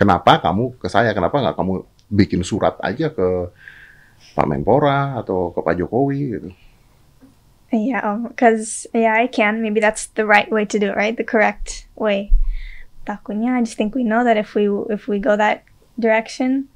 kenapa 0.00 0.40
kamu 0.40 0.74
ke 0.80 0.88
saya 0.88 1.12
kenapa 1.12 1.38
nggak 1.38 1.56
kamu 1.56 1.74
bikin 2.08 2.40
surat 2.42 2.74
aja 2.80 3.12
ke 3.12 3.28
Pak 4.32 4.46
Menpora 4.48 5.16
atau 5.20 5.52
ke 5.52 5.60
Pak 5.60 5.74
Jokowi 5.78 6.22
gitu 6.38 6.50
Yeah, 7.66 8.22
because 8.30 8.86
yeah, 8.94 9.18
I 9.18 9.26
can. 9.26 9.58
Maybe 9.58 9.82
that's 9.82 10.06
the 10.14 10.22
right 10.22 10.46
way 10.46 10.64
to 10.70 10.78
do 10.78 10.94
it, 10.94 10.96
right? 10.96 11.18
The 11.18 11.26
correct 11.26 11.90
way. 11.98 12.30
Takutnya, 13.02 13.58
I 13.58 13.66
just 13.66 13.74
think 13.74 13.90
we 13.90 14.06
know 14.06 14.22
that 14.22 14.38
if 14.38 14.54
we 14.54 14.70
if 14.86 15.10
we 15.10 15.18
go 15.18 15.34
that 15.34 15.65
direction, 15.98 16.68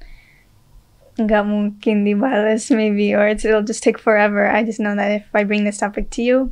nggak 1.17 1.43
mungkin 1.45 2.03
dibales 2.03 2.69
maybe 2.69 3.13
or 3.13 3.27
it's, 3.27 3.45
it'll 3.45 3.61
just 3.65 3.83
take 3.83 3.97
forever. 3.97 4.49
I 4.49 4.63
just 4.63 4.79
know 4.79 4.95
that 4.95 5.11
if 5.11 5.25
I 5.33 5.43
bring 5.43 5.63
this 5.63 5.77
topic 5.77 6.09
to 6.17 6.21
you, 6.21 6.51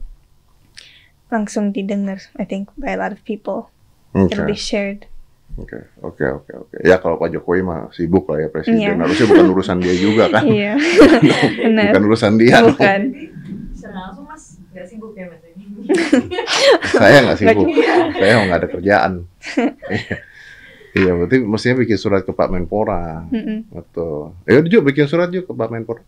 langsung 1.29 1.73
didengar. 1.73 2.21
I 2.37 2.45
think 2.45 2.69
by 2.77 2.93
a 2.93 2.97
lot 2.97 3.11
of 3.11 3.21
people. 3.23 3.69
Oke, 4.17 4.33
It'll 4.33 4.49
be 4.49 4.57
shared. 4.57 5.05
oke, 5.59 5.75
oke, 6.01 6.23
oke, 6.23 6.51
oke. 6.55 6.75
Ya 6.81 6.97
kalau 6.97 7.19
Pak 7.19 7.29
Jokowi 7.29 7.61
mah 7.61 7.91
sibuk 7.91 8.25
lah 8.25 8.41
ya 8.41 8.47
presiden. 8.49 8.79
Iya. 8.79 8.93
Harusnya 8.97 9.27
bukan 9.29 9.47
urusan 9.53 9.77
dia 9.83 9.95
juga 9.99 10.25
kan. 10.33 10.43
Iya, 10.47 10.73
benar. 11.67 11.91
bukan 11.93 12.03
urusan 12.09 12.33
dia. 12.41 12.57
Bukan. 12.63 13.01
Secara 13.75 13.97
langsung 14.09 14.25
mas 14.25 14.57
nggak 14.71 14.85
sibuk 14.87 15.13
ya 15.13 15.29
mas 15.29 15.43
ini. 15.45 15.65
Saya 16.97 17.17
nggak 17.21 17.37
sibuk. 17.37 17.65
Saya 18.15 18.33
nggak 18.45 18.57
ada 18.57 18.67
kerjaan. 18.71 19.11
Iya. 20.91 21.11
Berarti 21.13 21.37
mestinya 21.41 21.75
bikin 21.77 21.97
surat 21.97 22.21
ke 22.21 22.31
Pak 22.31 22.49
Menpora. 22.49 23.25
Mm-mm. 23.29 23.69
Betul. 23.69 24.33
Ya 24.43 24.57
udah 24.57 24.69
juga 24.69 24.83
bikin 24.85 25.05
surat 25.05 25.29
juga 25.29 25.49
ke 25.49 25.53
Pak 25.53 25.69
Menpora. 25.69 26.03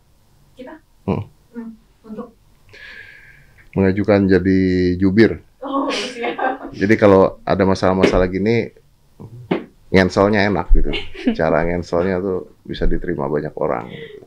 Kita 0.54 0.74
Hmm. 1.02 1.26
Hmm, 1.52 1.70
untuk 2.04 2.38
Mengajukan 3.72 4.28
jadi 4.28 4.60
jubir. 4.96 5.40
oh 5.60 5.88
siap. 5.88 6.70
Jadi 6.72 6.94
kalau 6.96 7.40
ada 7.42 7.64
masalah-masalah 7.64 8.28
gini, 8.28 8.68
ngenselnya 9.90 10.44
enak 10.46 10.68
gitu. 10.72 10.92
Cara 11.34 11.64
ngenselnya 11.64 12.20
tuh 12.20 12.40
bisa 12.62 12.84
diterima 12.84 13.26
banyak 13.26 13.54
orang. 13.56 13.88
gitu. 13.88 14.24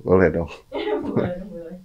Boleh 0.00 0.28
dong. 0.30 0.48
boleh 1.04 1.30
boleh. 1.44 1.76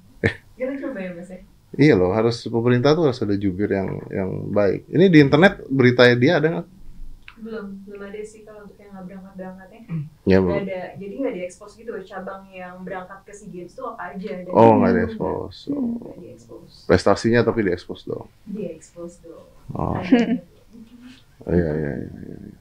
Kita 0.53 0.73
coba 0.79 0.99
ya 0.99 1.11
mas 1.11 1.29
ya. 1.29 1.39
Iya 1.71 1.93
loh, 1.95 2.11
harus 2.11 2.35
pemerintah 2.45 2.91
tuh 2.91 3.07
harus 3.07 3.19
ada 3.19 3.33
jubir 3.33 3.71
yang 3.71 3.87
yang 4.07 4.29
baik. 4.49 4.87
Ini 4.87 5.05
di 5.07 5.19
internet 5.19 5.63
beritanya 5.65 6.15
dia 6.15 6.33
ada 6.37 6.47
nggak? 6.51 6.67
Belum 7.41 7.65
belum 7.81 8.01
ada 8.03 8.21
sih 8.21 8.41
kalau 8.41 8.63
untuk 8.63 8.77
yang 8.77 8.93
nggak 8.93 9.05
berangkat 9.07 9.33
berangkatnya. 9.35 9.81
Ya, 10.23 10.37
Nggak 10.37 10.61
ada. 10.63 10.81
Jadi 10.95 11.13
nggak 11.17 11.33
diekspos 11.35 11.71
gitu 11.73 11.91
cabang 12.03 12.41
yang 12.47 12.75
berangkat 12.81 13.19
ke 13.21 13.31
sea 13.31 13.49
games 13.49 13.73
tuh 13.73 13.85
apa 13.89 14.13
aja. 14.13 14.31
Dan 14.39 14.45
Oh, 14.47 14.71
nggak 14.75 14.87
belum 14.87 14.99
diekspos. 14.99 15.55
nggak- 15.63 15.73
Oh. 15.73 15.87
Nggak 15.97 16.17
diekspos. 16.19 16.69
Prestasinya 16.85 17.41
tapi 17.41 17.59
diekspos 17.63 17.99
dong. 18.03 18.27
Diekspos 18.45 19.13
dong. 19.19 19.45
Oh, 19.71 19.97
Adanya 19.97 20.37
belum. 20.37 21.49
iya 21.49 21.71
iya 21.71 21.71
iya. 21.73 21.91
iya. 21.97 22.35
iya. 22.39 22.59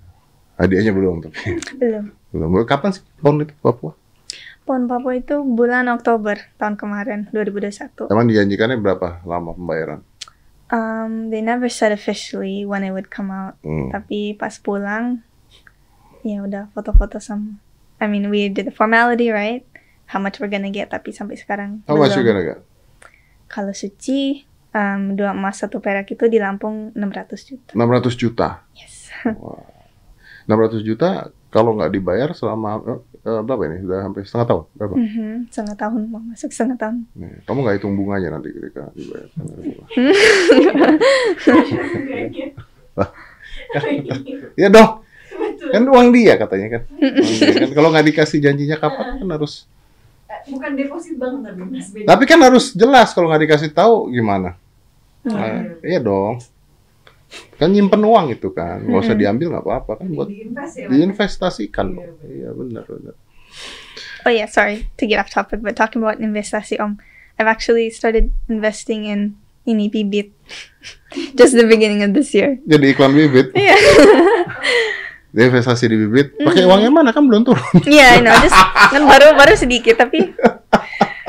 Hadiahnya 0.56 0.92
belum 0.92 1.14
tapi 1.20 1.56
Belum. 1.74 2.04
belum. 2.30 2.50
Kapan 2.64 2.90
sih 2.90 3.02
pon 3.16 3.36
itu 3.38 3.52
Papua? 3.58 3.92
PON 4.60 4.86
Papua 4.86 5.12
itu 5.14 5.40
bulan 5.42 5.88
Oktober 5.88 6.36
tahun 6.54 6.76
kemarin 6.76 7.26
2021. 7.28 8.06
Emang 8.06 8.24
dijanjikannya 8.24 8.76
berapa 8.76 9.24
lama 9.24 9.50
pembayaran? 9.50 10.00
Um, 10.70 11.34
they 11.34 11.42
never 11.42 11.66
said 11.66 11.90
officially 11.90 12.62
when 12.62 12.86
it 12.86 12.94
would 12.94 13.10
come 13.10 13.34
out. 13.34 13.58
Hmm. 13.66 13.90
Tapi 13.90 14.38
pas 14.38 14.54
pulang, 14.62 15.26
ya 16.22 16.46
udah 16.46 16.70
foto-foto 16.70 17.18
sama. 17.18 17.58
I 18.00 18.06
mean, 18.06 18.30
we 18.30 18.48
did 18.48 18.70
the 18.70 18.74
formality, 18.74 19.34
right? 19.34 19.66
How 20.10 20.18
much 20.22 20.38
we're 20.38 20.50
gonna 20.50 20.70
get, 20.70 20.90
tapi 20.90 21.10
sampai 21.10 21.38
sekarang 21.38 21.82
How 21.86 21.94
much 21.98 22.14
you 22.14 22.22
belum. 22.22 22.28
gonna 22.34 22.44
get? 22.54 22.60
Kalau 23.50 23.74
suci, 23.74 24.46
um, 24.74 25.18
dua 25.18 25.34
emas 25.34 25.58
satu 25.58 25.82
perak 25.82 26.06
itu 26.10 26.30
di 26.30 26.38
Lampung 26.38 26.94
600 26.94 27.50
juta. 27.50 27.70
600 27.74 28.14
juta. 28.14 28.48
Yes. 28.78 29.10
Wah. 29.26 29.66
600 30.46 30.82
juta 30.82 31.30
kalau 31.50 31.74
nggak 31.78 31.94
dibayar 31.94 32.30
selama 32.34 33.02
eh, 33.20 33.40
berapa 33.40 33.62
ini? 33.66 33.76
Sudah 33.80 33.98
hampir 34.00 34.22
setengah 34.24 34.46
tahun. 34.46 34.64
Berapa? 34.74 34.94
Mhm, 34.96 35.32
setengah 35.48 35.76
tahun 35.76 36.00
mau 36.08 36.22
masuk 36.24 36.50
setengah 36.50 36.76
tahun. 36.76 36.96
Nih, 37.14 37.34
kamu 37.44 37.58
nggak 37.60 37.76
hitung 37.76 37.94
bunganya 37.94 38.28
nanti 38.32 38.48
ketika 38.50 38.88
dibayar. 38.92 39.28
Iya 44.56 44.68
dong. 44.68 44.90
Kan 45.70 45.82
uang 45.86 46.08
dia 46.10 46.34
katanya 46.34 46.66
kan. 46.78 46.82
Dia 46.98 47.54
kan. 47.56 47.70
Kalau 47.72 47.88
nggak 47.94 48.06
dikasih 48.10 48.38
janjinya 48.42 48.76
kapan 48.76 49.06
kan 49.22 49.28
harus. 49.30 49.64
Eh, 50.26 50.40
Bukan 50.50 50.70
deposit 50.74 51.14
bank 51.18 51.42
tapi 51.42 51.62
mas. 51.66 51.86
Tapi 51.94 52.24
kan 52.26 52.40
harus 52.42 52.74
jelas 52.74 53.14
kalau 53.14 53.30
nggak 53.30 53.42
dikasih 53.46 53.70
tahu 53.70 54.10
gimana. 54.10 54.58
Oh, 55.20 55.36
Nah, 55.36 55.76
iya. 55.84 55.96
iya 55.96 56.00
dong. 56.00 56.40
Kan 57.56 57.70
nyimpen 57.70 58.02
uang 58.02 58.34
itu 58.34 58.50
kan, 58.50 58.82
nggak 58.82 59.00
usah 59.06 59.14
diambil 59.14 59.54
nggak 59.54 59.64
apa-apa 59.64 59.92
kan 60.02 60.08
buat 60.10 60.26
diinvest 60.26 60.74
ya 60.80 60.86
diinvestasikan. 60.90 61.86
Iya, 61.92 61.96
dong. 61.96 62.16
Iya 62.26 62.50
benar 62.56 62.84
benar. 62.88 63.14
Oh 64.26 64.32
yeah, 64.32 64.48
sorry 64.50 64.90
to 64.98 65.06
get 65.06 65.16
off 65.16 65.30
topic, 65.30 65.62
but 65.62 65.78
talking 65.78 66.02
about 66.02 66.18
investasi, 66.18 66.76
um, 66.76 66.98
I've 67.38 67.48
actually 67.48 67.88
started 67.88 68.34
investing 68.50 69.06
in 69.06 69.38
ini 69.64 69.86
bibit. 69.88 70.34
Just 71.38 71.54
the 71.54 71.66
beginning 71.66 72.02
of 72.02 72.12
this 72.12 72.34
year. 72.34 72.58
Jadi 72.66 72.92
iklan 72.92 73.14
bibit, 73.14 73.54
Yeah. 73.58 73.78
dia 75.34 75.46
investasi 75.46 75.86
di 75.86 75.96
bibit. 75.96 76.34
Pakai 76.42 76.66
uangnya 76.66 76.90
mana 76.90 77.14
kan 77.14 77.22
belum 77.22 77.46
turun. 77.46 77.62
yeah, 77.86 78.18
I 78.18 78.20
know. 78.20 78.34
Just 78.42 78.58
kan 78.90 79.06
baru 79.06 79.38
baru 79.38 79.54
sedikit 79.54 79.94
tapi 80.02 80.34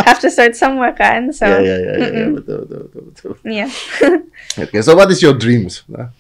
have 0.06 0.20
to 0.22 0.30
start 0.30 0.56
somewhere 0.56 0.94
kan. 0.94 1.34
So 1.34 1.46
betul 1.48 2.42
betul 2.42 2.62
betul 2.68 3.04
betul. 3.12 3.32
yeah. 3.46 3.70
Oke, 4.62 4.82
so 4.84 4.96
what 4.96 5.10
is 5.12 5.22
your 5.22 5.34
dreams? 5.34 5.84
Nah, 5.88 6.14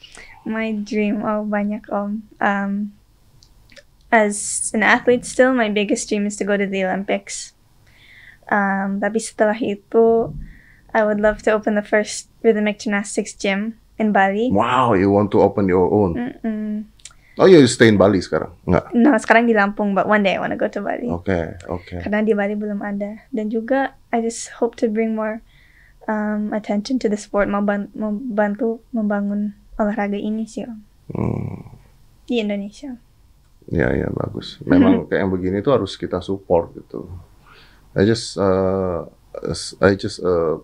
my 0.45 0.71
dream, 0.73 1.21
oh 1.21 1.45
banyak 1.45 1.85
om. 1.89 2.25
Um, 2.41 2.93
as 4.11 4.69
an 4.73 4.83
athlete 4.83 5.25
still, 5.25 5.53
my 5.53 5.69
biggest 5.69 6.09
dream 6.09 6.27
is 6.27 6.35
to 6.37 6.43
go 6.43 6.57
to 6.57 6.67
the 6.67 6.83
Olympics. 6.83 7.55
Um, 8.51 8.99
tapi 8.99 9.23
setelah 9.23 9.55
itu, 9.55 10.35
I 10.91 11.07
would 11.07 11.23
love 11.23 11.39
to 11.47 11.55
open 11.55 11.79
the 11.79 11.85
first 11.85 12.27
rhythmic 12.43 12.83
gymnastics 12.83 13.31
gym 13.31 13.79
in 13.95 14.11
Bali. 14.11 14.51
Wow, 14.51 14.93
you 14.93 15.07
want 15.07 15.31
to 15.31 15.39
open 15.39 15.71
your 15.71 15.87
own? 15.87 16.11
Mm-mm. 16.19 16.60
Oh, 17.41 17.49
you 17.49 17.65
stay 17.65 17.89
in 17.89 17.97
Bali 17.97 18.21
sekarang? 18.21 18.53
Enggak. 18.69 18.93
No, 18.93 19.17
sekarang 19.17 19.49
di 19.49 19.57
Lampung, 19.57 19.97
but 19.97 20.05
one 20.05 20.21
day 20.21 20.37
I 20.37 20.39
want 20.39 20.53
to 20.53 20.59
go 20.61 20.69
to 20.69 20.77
Bali. 20.79 21.09
Oke, 21.09 21.57
oke. 21.65 21.97
Karena 21.97 22.21
di 22.21 22.37
Bali 22.37 22.53
belum 22.53 22.85
ada. 22.85 23.25
Dan 23.33 23.49
juga, 23.49 23.97
I 24.13 24.21
just 24.21 24.53
hope 24.61 24.77
to 24.77 24.85
bring 24.85 25.17
more 25.17 25.41
um, 26.05 26.53
attention 26.53 27.01
to 27.01 27.09
the 27.09 27.17
sport, 27.17 27.49
mau 27.49 27.65
ban- 27.65 27.89
mau 27.97 28.13
bantu 28.13 28.85
membangun 28.93 29.57
olahraga 29.75 30.15
ini 30.15 30.45
sih 30.45 30.69
om. 30.69 30.85
Hmm, 31.09 31.65
Di 32.29 32.37
Indonesia. 32.37 32.93
ya 33.69 33.89
ya 33.89 34.05
bagus. 34.13 34.61
Memang 34.61 35.01
kayak 35.09 35.25
yang 35.25 35.33
begini 35.33 35.65
tuh 35.65 35.81
harus 35.81 35.97
kita 35.97 36.21
support 36.21 36.77
gitu. 36.77 37.09
I 37.97 38.05
just 38.05 38.37
uh, 38.37 39.09
I 39.81 39.97
just 39.97 40.21
uh, 40.21 40.61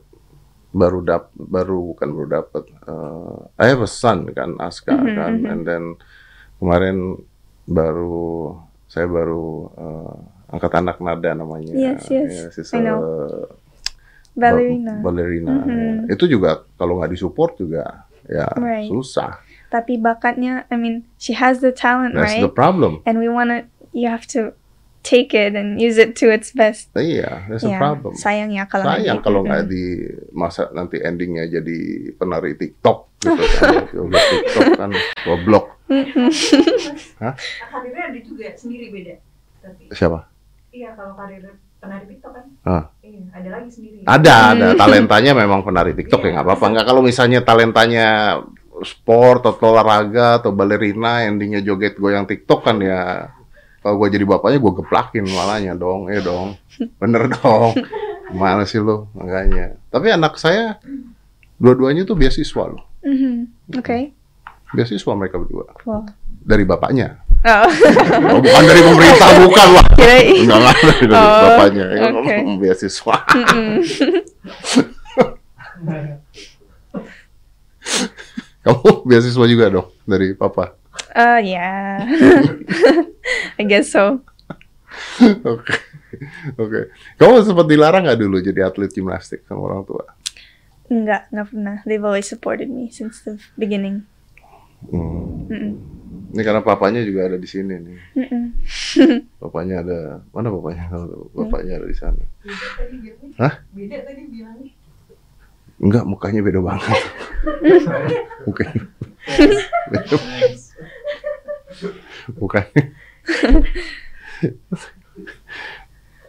baru 0.72 1.02
dap 1.02 1.34
baru 1.34 1.96
bukan 1.96 2.08
baru 2.14 2.28
dapat. 2.38 2.64
Uh, 2.86 3.50
I 3.58 3.66
have 3.66 3.82
a 3.82 3.90
son 3.90 4.30
kan 4.30 4.62
Aska 4.62 4.94
Mhm, 4.94 5.16
kan, 5.16 5.34
mhm. 5.42 5.50
and 5.50 5.62
then 5.66 5.84
kemarin 6.58 7.18
baru 7.64 8.56
saya 8.86 9.06
baru 9.06 9.48
uh, 9.74 10.16
angkat 10.48 10.72
anak 10.76 10.98
nada 10.98 11.32
namanya. 11.34 11.76
Yes, 11.76 12.08
yes. 12.08 12.32
Yeah, 12.32 12.48
she's 12.50 12.72
I 12.72 12.80
know. 12.80 13.00
a- 13.04 13.52
Ballerina. 14.34 15.02
Ba- 15.02 15.10
ballerina. 15.10 15.52
Mhm. 15.60 16.08
ya. 16.08 16.14
Itu 16.14 16.30
juga 16.30 16.62
kalau 16.78 17.02
nggak 17.02 17.12
disupport 17.12 17.58
juga 17.58 18.06
ya 18.28 18.46
Right. 18.56 18.88
susah. 18.88 19.42
tapi 19.68 20.00
bakatnya 20.00 20.64
I 20.72 20.80
mean 20.80 21.04
she 21.20 21.36
has 21.36 21.60
the 21.60 21.76
talent 21.76 22.16
That's 22.16 22.40
right 22.40 22.40
the 22.40 22.48
problem. 22.48 23.04
and 23.04 23.20
we 23.20 23.28
want 23.28 23.52
to 23.52 23.68
you 23.92 24.08
have 24.08 24.24
to 24.32 24.56
take 25.04 25.36
it 25.36 25.60
and 25.60 25.76
use 25.76 26.00
it 26.00 26.16
to 26.16 26.32
its 26.32 26.56
best 26.56 26.88
Iya, 26.96 27.48
that's 27.52 27.68
the 27.68 27.76
Ya, 27.76 27.80
problem. 27.80 28.16
sayang 28.16 28.56
ya 28.56 28.64
kalau 28.64 28.88
Sayang 28.88 29.20
di- 29.20 29.24
kalau 29.24 29.40
nggak 29.44 29.68
Mm-mm. 29.68 29.72
di 29.76 29.84
masa 30.32 30.72
nanti 30.72 31.04
endingnya 31.04 31.52
jadi 31.52 31.80
penari 32.16 32.56
TikTok 32.56 33.20
gitu 33.20 33.44
kan. 33.60 33.74
TikTok 34.32 34.68
kan 34.80 34.92
goblok. 35.24 35.77
Mm-mm. 35.88 36.30
karirnya 37.72 38.04
ada 38.12 38.20
juga 38.20 38.48
sendiri 38.54 38.92
beda. 38.92 39.16
Tapi 39.64 39.92
Siapa? 39.92 40.20
iya 40.70 40.94
kalau 40.94 41.16
karir 41.16 41.44
penari 41.80 42.06
TikTok 42.08 42.32
kan. 42.32 42.46
Ah. 42.64 42.84
Iya, 43.00 43.22
ada 43.32 43.50
lagi 43.56 43.70
sendiri. 43.72 44.04
Ada, 44.04 44.36
ada 44.52 44.68
Hmm. 44.74 44.78
talentanya 44.78 45.32
memang 45.34 45.62
penari 45.62 45.94
TikTok 45.94 46.22
ya 46.22 46.30
nggak 46.36 46.46
apa-apa. 46.46 46.66
Nggak 46.76 46.86
kalau 46.86 47.02
misalnya 47.02 47.40
talentanya 47.42 48.08
sport 48.84 49.42
atau 49.44 49.74
olahraga 49.74 50.38
atau 50.38 50.54
balerina 50.54 51.26
endingnya 51.26 51.66
joget 51.66 51.98
goyang 51.98 52.30
TikTok 52.30 52.62
kan 52.62 52.78
ya 52.78 53.26
kalau 53.82 54.04
gue 54.04 54.14
jadi 54.14 54.26
bapaknya 54.28 54.60
gue 54.60 54.74
geplakin 54.76 55.26
malahnya 55.26 55.74
dong, 55.74 56.12
eh 56.12 56.20
dong, 56.20 56.60
bener 57.00 57.32
dong, 57.32 57.74
mana 58.36 58.68
sih 58.68 58.78
lo 58.78 59.08
makanya. 59.16 59.80
Tapi 59.88 60.12
anak 60.12 60.36
saya 60.36 60.76
dua-duanya 61.56 62.04
tuh 62.04 62.14
beasiswa 62.14 62.64
loh, 62.68 62.84
Mhm. 63.02 63.72
okay 63.74 64.12
beasiswa 64.72 65.12
mereka 65.14 65.38
berdua 65.38 65.68
wow 65.86 66.02
dari 66.42 66.64
bapaknya. 66.64 67.20
oh 67.44 67.68
Oh, 68.32 68.40
bukan 68.40 68.64
dari 68.64 68.82
pemerintah, 68.82 69.30
bukan 69.46 69.68
lah. 69.76 69.86
Enggak 70.24 70.62
lah, 70.64 70.76
dari 70.80 71.06
Oh, 71.12 71.42
bapaknya. 71.44 71.86
Ya, 71.92 72.02
oke. 72.16 72.36
Beasiswa. 72.58 73.16
Mm-mm. 73.36 73.72
Kamu 78.64 79.08
beasiswa 79.08 79.46
juga 79.48 79.66
dong 79.72 79.88
dari 80.04 80.36
papa. 80.36 80.76
uh 81.16 81.40
yeah 81.40 82.04
I 83.60 83.64
guess 83.64 83.92
so 83.92 84.22
Oke. 85.46 85.76
Oke. 86.58 86.90
Kamu 87.20 87.44
sempat 87.46 87.68
dilarang 87.70 88.08
nggak 88.08 88.18
dulu 88.18 88.42
jadi 88.42 88.66
atlet 88.66 88.90
gimnastik 88.90 89.46
sama 89.46 89.62
orang 89.68 89.86
tua? 89.86 90.10
Enggak, 90.90 91.30
enggak 91.30 91.48
pernah. 91.54 91.76
They've 91.86 92.02
always 92.02 92.26
supported 92.26 92.72
me 92.72 92.90
since 92.90 93.22
the 93.22 93.38
beginning. 93.54 94.10
Hmm. 94.86 95.50
Mm-mm. 95.50 95.74
Ini 96.28 96.42
karena 96.44 96.62
papanya 96.62 97.02
juga 97.02 97.26
ada 97.26 97.38
di 97.40 97.48
sini 97.50 97.74
nih. 97.82 97.98
Mm-mm. 98.14 98.44
Bapaknya 99.42 99.82
ada 99.82 100.00
mana? 100.36 100.54
Kalau 100.54 101.32
Bapaknya 101.34 101.82
ada 101.82 101.88
di 101.88 101.98
sana. 101.98 102.22
Beda 102.46 102.68
tadi 102.78 102.96
bilangnya. 103.02 103.38
Hah? 103.42 103.54
Beda 103.74 103.98
tadi 104.06 104.22
bilangnya. 104.30 104.72
Enggak, 105.78 106.04
mukanya 106.10 106.42
beda 106.42 106.60
banget. 106.62 107.02
mukanya. 108.48 108.82
beda. 109.94 110.18
Mukanya. 112.42 112.82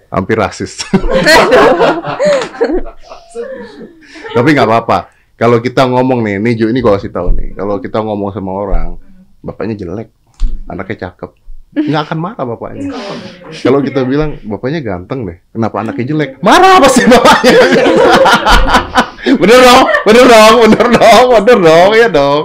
Hampir 0.09 0.37
rasis. 0.39 0.81
Tapi 4.33 4.49
nggak 4.55 4.69
apa-apa. 4.69 5.18
Kalau 5.39 5.63
kita 5.63 5.87
ngomong 5.87 6.27
nih, 6.27 6.43
nih 6.43 6.53
Ju, 6.59 6.67
ini 6.67 6.83
gue 6.83 6.91
kasih 6.91 7.15
tahu 7.15 7.31
nih. 7.31 7.55
Kalau 7.55 7.79
kita 7.79 8.03
ngomong 8.03 8.35
sama 8.35 8.51
orang, 8.59 8.99
bapaknya 9.39 9.79
jelek, 9.79 10.11
anaknya 10.67 11.07
cakep, 11.07 11.31
nggak 11.79 12.03
akan 12.11 12.19
marah 12.19 12.43
bapaknya. 12.43 12.91
Kalau 13.63 13.79
kita 13.79 14.03
bilang 14.03 14.35
bapaknya 14.43 14.83
ganteng 14.83 15.31
deh, 15.31 15.39
kenapa 15.55 15.87
anaknya 15.87 16.05
jelek? 16.11 16.31
Marah 16.43 16.83
pasti 16.83 17.07
bapaknya. 17.07 17.55
Bener 19.37 19.59
dong, 19.61 19.85
bener 20.07 20.25
dong, 20.25 20.55
bener 20.65 20.87
dong, 20.97 21.27
bener 21.43 21.59
dong, 21.61 21.91
ya 21.93 22.09
dong, 22.09 22.43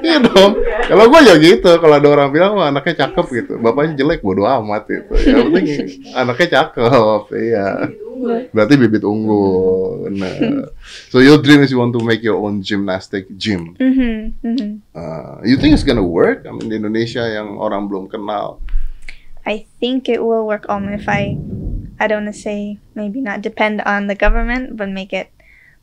iya 0.00 0.16
dong. 0.22 0.50
Kalau 0.88 1.04
gue 1.10 1.20
ya 1.26 1.34
gitu, 1.36 1.70
kalau 1.82 1.94
ada 2.00 2.08
orang 2.08 2.30
bilang 2.32 2.56
wah 2.56 2.72
anaknya 2.72 3.04
cakep 3.04 3.26
gitu, 3.36 3.52
bapaknya 3.60 4.00
jelek 4.00 4.24
bodo 4.24 4.48
amat 4.48 4.88
gitu. 4.88 5.12
Yang 5.18 5.42
penting 5.50 5.66
anaknya 6.16 6.48
cakep, 6.60 7.22
iya. 7.36 7.68
Berarti 8.54 8.74
bibit 8.78 9.02
unggul. 9.02 10.06
Nah, 10.14 10.70
so 11.10 11.18
your 11.18 11.42
dream 11.42 11.60
is 11.66 11.74
you 11.74 11.82
want 11.82 11.90
to 11.90 12.02
make 12.04 12.22
your 12.22 12.38
own 12.38 12.62
gymnastic 12.62 13.26
gym. 13.34 13.74
Mhm, 13.82 14.38
mhm. 14.46 14.70
Uh, 14.94 15.42
you 15.42 15.58
think 15.58 15.74
it's 15.74 15.82
gonna 15.82 16.04
work? 16.04 16.46
I 16.46 16.54
mean, 16.54 16.70
di 16.70 16.78
Indonesia 16.78 17.26
yang 17.26 17.58
orang 17.58 17.90
belum 17.90 18.06
kenal. 18.06 18.62
I 19.42 19.66
think 19.82 20.06
it 20.06 20.22
will 20.22 20.46
work 20.46 20.70
on 20.70 20.86
if 20.94 21.10
I 21.10 21.34
I 21.98 22.06
don't 22.06 22.26
want 22.26 22.34
to 22.34 22.38
say 22.38 22.78
maybe 22.94 23.18
not 23.18 23.42
depend 23.42 23.82
on 23.82 24.06
the 24.06 24.14
government, 24.14 24.78
but 24.78 24.86
make 24.86 25.10
it 25.10 25.34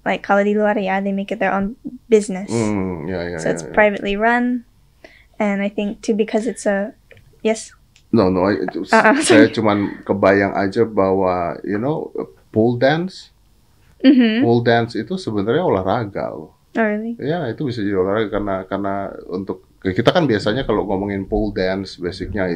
like 0.07 0.23
kalau 0.23 0.41
di 0.43 0.55
luar 0.55 0.75
ya, 0.79 0.99
they 0.99 1.13
make 1.13 1.31
it 1.31 1.39
their 1.39 1.53
own 1.53 1.75
business. 2.09 2.49
Hmm, 2.49 3.05
ya, 3.07 3.23
ya, 3.27 3.37
so 3.39 3.49
ya, 3.49 3.53
it's 3.55 3.65
ya. 3.65 3.71
privately 3.71 4.15
run, 4.17 4.63
and 5.37 5.61
I 5.61 5.69
think 5.69 6.01
too 6.01 6.15
because 6.17 6.47
it's 6.49 6.65
a 6.65 6.95
yes. 7.45 7.71
No, 8.09 8.33
no, 8.33 8.49
I- 8.49 8.65
Ah, 8.89 9.13
ah, 9.13 9.21
saya 9.21 9.45
cuman 9.55 10.01
kebayang 10.01 10.57
aja 10.57 10.81
bahwa, 10.81 11.61
you 11.61 11.77
know, 11.77 12.09
pole 12.49 12.81
dance, 12.81 13.29
Mm-hmm. 14.01 14.41
pole 14.41 14.63
dance 14.65 14.95
itu 14.97 15.13
sebenarnya 15.19 15.61
olahraga 15.61 16.31
loh. 16.33 16.57
Oh 16.73 16.85
really? 16.87 17.13
Ya, 17.21 17.45
itu 17.51 17.67
bisa 17.69 17.83
jadi 17.85 17.99
olahraga 18.01 18.33
karena 18.33 18.55
karena 18.65 18.95
untuk 19.29 19.68
kita 19.81 20.11
kan 20.11 20.23
biasanya 20.23 20.63
kalau 20.63 20.83
ngomongin 20.83 21.23
pole 21.23 21.51
dance, 21.51 21.95
basicnya 21.95 22.51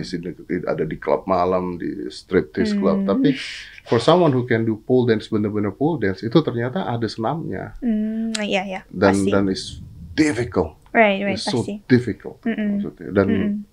ada 0.65 0.83
di 0.83 0.97
klub 0.97 1.23
malam, 1.23 1.75
di 1.75 2.07
striptease 2.07 2.75
club. 2.75 3.03
Hmm. 3.03 3.09
Tapi 3.09 3.31
for 3.83 3.97
someone 3.97 4.31
who 4.31 4.43
can 4.43 4.63
do 4.63 4.75
pole 4.77 5.05
dance 5.05 5.27
bener-bener 5.27 5.71
pole 5.71 5.99
dance 5.99 6.19
itu 6.19 6.35
ternyata 6.39 6.83
ada 6.83 7.05
senamnya 7.05 7.75
Mm, 7.79 8.35
yeah, 8.39 8.63
yeah. 8.65 8.83
dan 8.87 9.15
pasti. 9.15 9.31
dan 9.31 9.45
is 9.47 9.63
difficult, 10.13 10.77
right, 10.91 11.19
right, 11.19 11.35
It's 11.35 11.43
so 11.43 11.65
pasti. 11.65 11.81
difficult 11.85 12.37
Mm-mm. 12.43 12.77
maksudnya. 12.77 13.09
Dan 13.11 13.27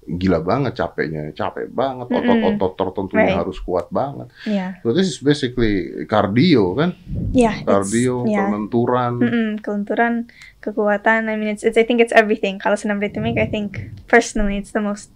gila 0.09 0.41
banget 0.41 0.73
capeknya, 0.75 1.31
capek 1.31 1.69
banget, 1.69 2.09
otot-otot 2.09 2.73
tertentunya 2.75 3.29
Right. 3.29 3.41
harus 3.45 3.61
kuat 3.61 3.93
banget. 3.93 4.33
Yeah, 4.43 4.81
So 4.81 4.91
this 4.91 5.07
is 5.07 5.21
basically 5.21 5.85
cardio 6.07 6.73
kan, 6.75 6.97
yeah. 7.31 7.61
cardio, 7.61 8.25
yeah. 8.25 8.49
pelenturan. 8.49 9.21
Mm-mm, 9.21 9.49
kelenturan, 9.61 10.33
kekuatan. 10.61 11.29
I 11.29 11.37
mean, 11.37 11.49
it's, 11.49 11.65
it's 11.65 11.77
I 11.77 11.85
think 11.85 12.01
it's 12.01 12.13
everything. 12.13 12.61
Kalau 12.61 12.77
senam 12.77 13.01
rhythmic, 13.01 13.41
I 13.41 13.49
think 13.49 13.91
personally 14.07 14.57
it's 14.61 14.73
the 14.73 14.85
most 14.85 15.11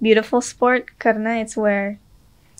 beautiful 0.00 0.44
sport 0.44 0.92
karena 1.00 1.40
it's 1.40 1.56
where 1.56 1.96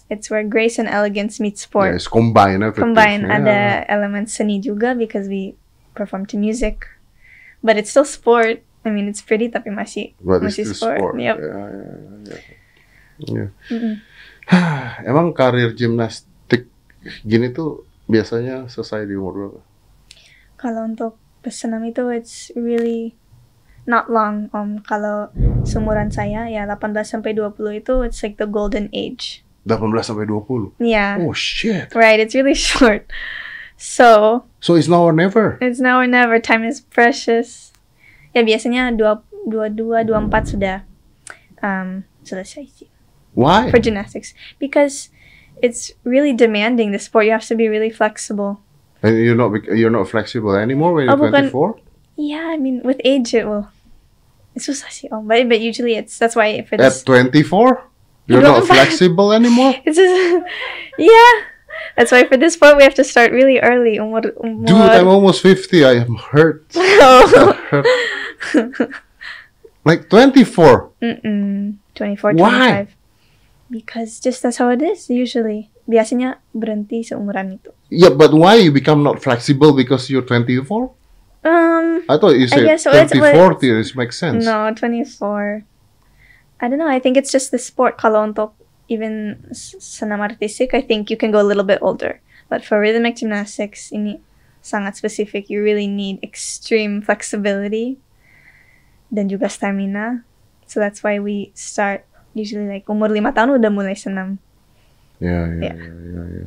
it's 0.08 0.30
where 0.30 0.42
grace 0.44 0.78
and 0.78 0.88
elegance 0.88 1.38
meet 1.38 1.58
sport. 1.58 1.92
Yes, 1.92 2.08
combine 2.08 2.62
everything. 2.62 2.94
Combine 2.94 3.22
Yeah. 3.26 3.36
ada 3.36 3.58
elemen 3.90 4.24
seni 4.26 4.62
juga 4.62 4.96
because 4.96 5.28
we 5.28 5.54
perform 5.92 6.24
to 6.32 6.36
music, 6.40 6.88
but 7.60 7.76
it's 7.76 7.92
still 7.92 8.08
sport. 8.08 8.62
I 8.86 8.94
mean, 8.94 9.10
it's 9.10 9.20
pretty 9.20 9.50
tapi 9.50 9.74
masih 9.74 10.14
But 10.22 10.46
it's 10.46 10.56
masih 10.56 10.64
still 10.72 10.94
sport. 10.94 11.18
Yep. 11.18 11.36
Ya, 11.36 11.42
ya, 11.42 11.64
ya, 12.22 12.38
ya. 13.26 13.46
Mm-mm. 13.68 13.94
Emang 15.10 15.34
karir 15.34 15.74
gimnastik 15.74 16.70
gini 17.26 17.50
tuh 17.50 17.82
biasanya 18.06 18.70
selesai 18.70 19.10
di 19.10 19.18
umur 19.18 19.32
berapa? 19.34 19.60
Kalau 20.54 20.86
untuk 20.86 21.18
pesenam 21.46 21.86
itu 21.86 22.10
it's 22.10 22.50
really 22.58 23.14
not 23.86 24.10
long. 24.10 24.50
Um, 24.50 24.82
kalau 24.82 25.30
seumuran 25.62 26.10
saya 26.10 26.50
ya 26.50 26.66
18 26.66 27.06
sampai 27.06 27.38
20 27.38 27.54
itu 27.86 28.02
it's 28.02 28.18
like 28.26 28.34
the 28.42 28.50
golden 28.50 28.90
age. 28.90 29.46
18 29.70 29.78
sampai 30.02 30.26
20. 30.26 30.74
Yeah. 30.82 31.22
Oh 31.22 31.30
shit. 31.30 31.94
Right, 31.94 32.18
it's 32.18 32.34
really 32.34 32.58
short. 32.68 33.06
So, 33.78 34.42
So 34.58 34.74
it's 34.74 34.88
now 34.90 35.06
or 35.06 35.14
never. 35.14 35.58
it's 35.62 35.78
now 35.78 36.02
or 36.02 36.08
never. 36.10 36.42
Time 36.42 36.66
is 36.66 36.82
precious. 36.82 37.70
Ya 38.34 38.42
biasanya 38.42 38.90
2 38.98 39.46
22 39.46 40.10
24 40.10 40.52
sudah 40.58 40.82
um 41.62 42.02
selesai 42.26 42.66
sih 42.66 42.90
Why? 43.38 43.70
for 43.70 43.78
gymnastics 43.78 44.34
because 44.58 45.08
it's 45.62 45.94
really 46.02 46.32
demanding 46.34 46.90
the 46.92 46.98
sport. 46.98 47.28
You 47.30 47.32
have 47.38 47.46
to 47.48 47.56
be 47.56 47.68
really 47.70 47.88
flexible. 47.92 48.60
And 49.06 49.18
you're 49.18 49.36
not 49.36 49.50
you're 49.80 49.90
not 49.90 50.08
flexible 50.08 50.54
anymore 50.56 50.94
when 50.94 51.04
you're 51.06 51.14
Oh, 51.14 51.30
24. 51.30 51.78
Yeah, 52.16 52.48
I 52.50 52.56
mean 52.56 52.82
with 52.82 53.00
age 53.04 53.34
it 53.34 53.46
will. 53.46 53.68
It's 54.54 54.68
om, 55.12 55.28
but, 55.28 55.48
but 55.48 55.60
usually 55.60 55.94
it's 55.94 56.18
that's 56.18 56.34
why 56.34 56.62
for 56.64 56.74
At 56.74 56.80
this 56.80 57.04
24, 57.04 57.84
you're 58.26 58.40
not 58.42 58.66
flexible 58.72 59.32
anymore. 59.32 59.74
it's 59.84 59.96
just 59.96 60.46
yeah. 60.98 61.32
That's 61.96 62.10
why 62.10 62.26
for 62.26 62.36
this 62.36 62.54
sport 62.54 62.76
we 62.76 62.82
have 62.82 62.94
to 62.94 63.04
start 63.04 63.32
really 63.32 63.60
early. 63.60 63.98
Umur, 63.98 64.32
umur. 64.40 64.66
Dude, 64.66 64.76
I'm 64.76 65.08
almost 65.08 65.42
50. 65.42 65.84
I 65.84 65.92
am 66.02 66.16
hurt. 66.16 66.64
Oh. 66.76 67.52
hurt. 67.70 68.90
Like 69.84 70.10
24. 70.10 70.90
Mm-mm. 71.00 71.76
24, 71.94 72.32
Why? 72.32 72.58
25. 72.90 72.96
Because 73.70 74.20
just 74.20 74.42
that's 74.42 74.56
how 74.56 74.70
it 74.70 74.82
is 74.82 75.08
usually. 75.08 75.70
Biasanya 75.86 76.42
berhenti 76.50 77.06
seumuran 77.06 77.62
itu. 77.62 77.70
Yeah, 77.88 78.10
but 78.10 78.34
why 78.34 78.58
you 78.58 78.74
become 78.74 79.06
not 79.06 79.22
flexible 79.22 79.70
because 79.70 80.10
you're 80.10 80.26
24? 80.26 80.90
Um, 81.46 82.02
I 82.10 82.18
thought 82.18 82.34
you 82.34 82.50
said 82.50 82.66
guess 82.66 82.82
so. 82.82 82.90
It's- 82.90 83.14
20, 83.14 83.22
well, 83.22 83.54
40. 83.54 83.70
This 83.70 83.94
makes 83.94 84.18
sense. 84.18 84.42
no, 84.42 84.74
24. 84.74 85.62
I 86.58 86.64
don't 86.66 86.82
know. 86.82 86.90
I 86.90 86.98
think 86.98 87.14
it's 87.14 87.30
just 87.30 87.54
the 87.54 87.62
sport. 87.62 88.02
Kalau 88.02 88.26
untuk 88.26 88.58
even 88.90 89.38
senam 89.54 90.18
artistik, 90.26 90.74
I 90.74 90.82
think 90.82 91.06
you 91.06 91.14
can 91.14 91.30
go 91.30 91.38
a 91.38 91.46
little 91.46 91.66
bit 91.66 91.78
older. 91.78 92.18
But 92.50 92.66
for 92.66 92.82
rhythmic 92.82 93.18
gymnastics, 93.22 93.94
ini 93.94 94.18
sangat 94.58 94.98
specific. 94.98 95.46
You 95.46 95.62
really 95.62 95.86
need 95.86 96.18
extreme 96.22 96.98
flexibility 96.98 98.02
dan 99.14 99.30
juga 99.30 99.46
stamina. 99.46 100.26
So 100.66 100.82
that's 100.82 101.06
why 101.06 101.22
we 101.22 101.54
start 101.54 102.02
usually 102.34 102.66
like 102.66 102.90
umur 102.90 103.06
lima 103.10 103.30
tahun 103.30 103.62
udah 103.62 103.70
mulai 103.70 103.94
senam. 103.94 104.42
Ya, 105.18 105.48
ya, 105.48 105.62
Ya. 105.62 105.72
ya, 105.72 105.92
ya, 105.96 106.22
ya. 106.28 106.46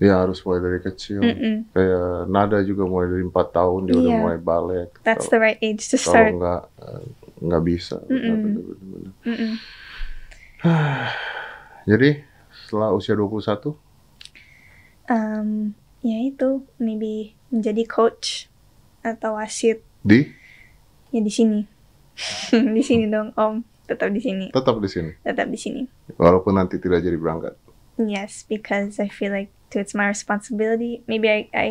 Ya 0.00 0.14
harus 0.16 0.40
mulai 0.40 0.60
dari 0.60 0.80
kecil. 0.80 1.20
Mm-mm. 1.20 1.56
Kayak 1.70 2.24
Nada 2.26 2.58
juga 2.64 2.88
mulai 2.88 3.06
dari 3.06 3.20
4 3.22 3.52
tahun 3.52 3.80
dia 3.84 3.94
udah 3.94 4.08
Iya. 4.10 4.18
mulai 4.18 4.38
balet. 4.40 4.88
That's 5.04 5.28
Kalau- 5.28 5.30
the 5.30 5.38
right 5.38 5.60
age 5.60 5.84
to 5.86 5.96
Kalau 5.96 6.08
start. 6.08 6.32
nggak 6.34 6.62
eh, 6.80 7.02
nggak 7.40 7.62
bisa. 7.62 7.96
Benar, 8.02 8.16
Mm-mm. 8.16 8.40
benar, 8.40 8.62
benar, 8.64 8.78
benar. 8.80 9.12
Mm-mm. 9.28 9.52
Jadi 11.86 12.10
setelah 12.50 12.90
usia 12.92 13.14
21, 13.14 13.76
Um, 15.04 15.74
ya 16.00 16.22
itu 16.22 16.62
maybe 16.78 17.34
menjadi 17.50 17.82
coach 17.82 18.46
atau 19.02 19.34
wasit 19.34 19.82
di 20.00 20.22
ya 21.10 21.18
di 21.18 21.26
sini 21.28 21.66
di 22.76 22.78
sini 22.78 23.10
dong 23.10 23.34
om 23.34 23.66
tetap 23.90 24.08
di 24.08 24.22
sini 24.22 24.46
tetap 24.48 24.78
di 24.78 24.86
sini. 24.86 25.10
tetap 25.20 25.50
di 25.50 25.58
sini 25.58 25.82
Walaupun 26.14 26.54
nanti 26.54 26.78
tidak 26.78 27.02
jadi 27.02 27.18
berangkat. 27.18 27.58
yes 27.98 28.46
because 28.46 28.96
I 28.96 29.10
feel 29.10 29.28
like 29.28 29.50
it's 29.70 29.92
my 29.92 30.06
responsibility 30.06 31.02
maybe 31.04 31.26
I 31.26 31.50
I 31.50 31.68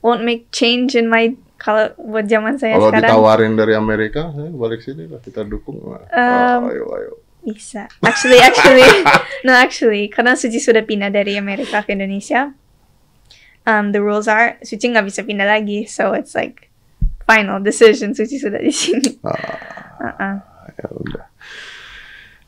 won't 0.00 0.22
make 0.22 0.52
change 0.52 0.92
in 0.92 1.08
my 1.08 1.32
kalau 1.56 1.94
buat 1.96 2.26
zaman 2.26 2.58
saya 2.58 2.74
Kalau 2.74 2.90
sekarang 2.90 3.06
ditawarin 3.06 3.52
dari 3.54 3.72
Amerika, 3.72 4.34
eh, 4.34 4.50
balik 4.50 4.82
sini 4.82 5.06
lah 5.06 5.22
kita 5.22 5.46
dukung. 5.46 5.78
Um, 5.78 6.60
ayo, 6.66 6.84
ayo. 6.90 7.12
bisa 7.40 7.86
actually 8.02 8.38
actually 8.38 8.82
no 9.46 9.50
actually 9.50 10.06
karena 10.06 10.34
Suci 10.34 10.58
sudah 10.58 10.82
pindah 10.82 11.06
dari 11.08 11.34
Amerika 11.34 11.82
ke 11.82 11.94
Indonesia 11.94 12.50
um 13.62 13.90
the 13.90 13.98
rules 13.98 14.26
are 14.26 14.58
Suci 14.62 14.90
nggak 14.90 15.06
bisa 15.06 15.22
pindah 15.22 15.46
lagi 15.46 15.86
so 15.86 16.14
it's 16.14 16.34
like 16.34 16.70
final 17.22 17.58
decision 17.58 18.10
Suci 18.10 18.38
sudah 18.38 18.58
di 18.58 18.70
sini 18.70 19.18
Ah, 19.22 19.34
Uh-uh. 20.02 20.34
ya 20.72 20.86
udah. 20.90 21.21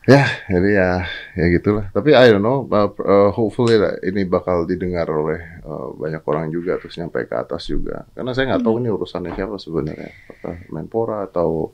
Ya, 0.04 0.20
jadi 0.46 0.68
ya 0.76 0.90
ya 1.32 1.46
gitulah. 1.50 1.88
Tapi 1.88 2.12
I 2.12 2.28
don't 2.28 2.40
know, 2.40 2.68
uh, 2.68 2.92
uh, 2.92 3.30
hopefully 3.32 3.80
lah 3.80 3.96
ini 4.04 4.22
bakal 4.22 4.64
didengar 4.64 5.08
oleh 5.08 5.40
uh, 5.64 5.96
banyak 5.96 6.20
orang 6.20 6.48
juga 6.48 6.76
terus 6.76 6.92
nyampe 6.94 7.24
ke 7.24 7.32
atas 7.32 7.64
juga. 7.64 8.04
Karena 8.12 8.30
saya 8.30 8.52
nggak 8.52 8.62
tahu 8.62 8.76
ini 8.78 8.92
urusannya 8.92 9.32
siapa 9.32 9.56
sebenarnya. 9.56 10.12
Apakah 10.28 10.56
Menpora 10.68 11.24
atau 11.24 11.72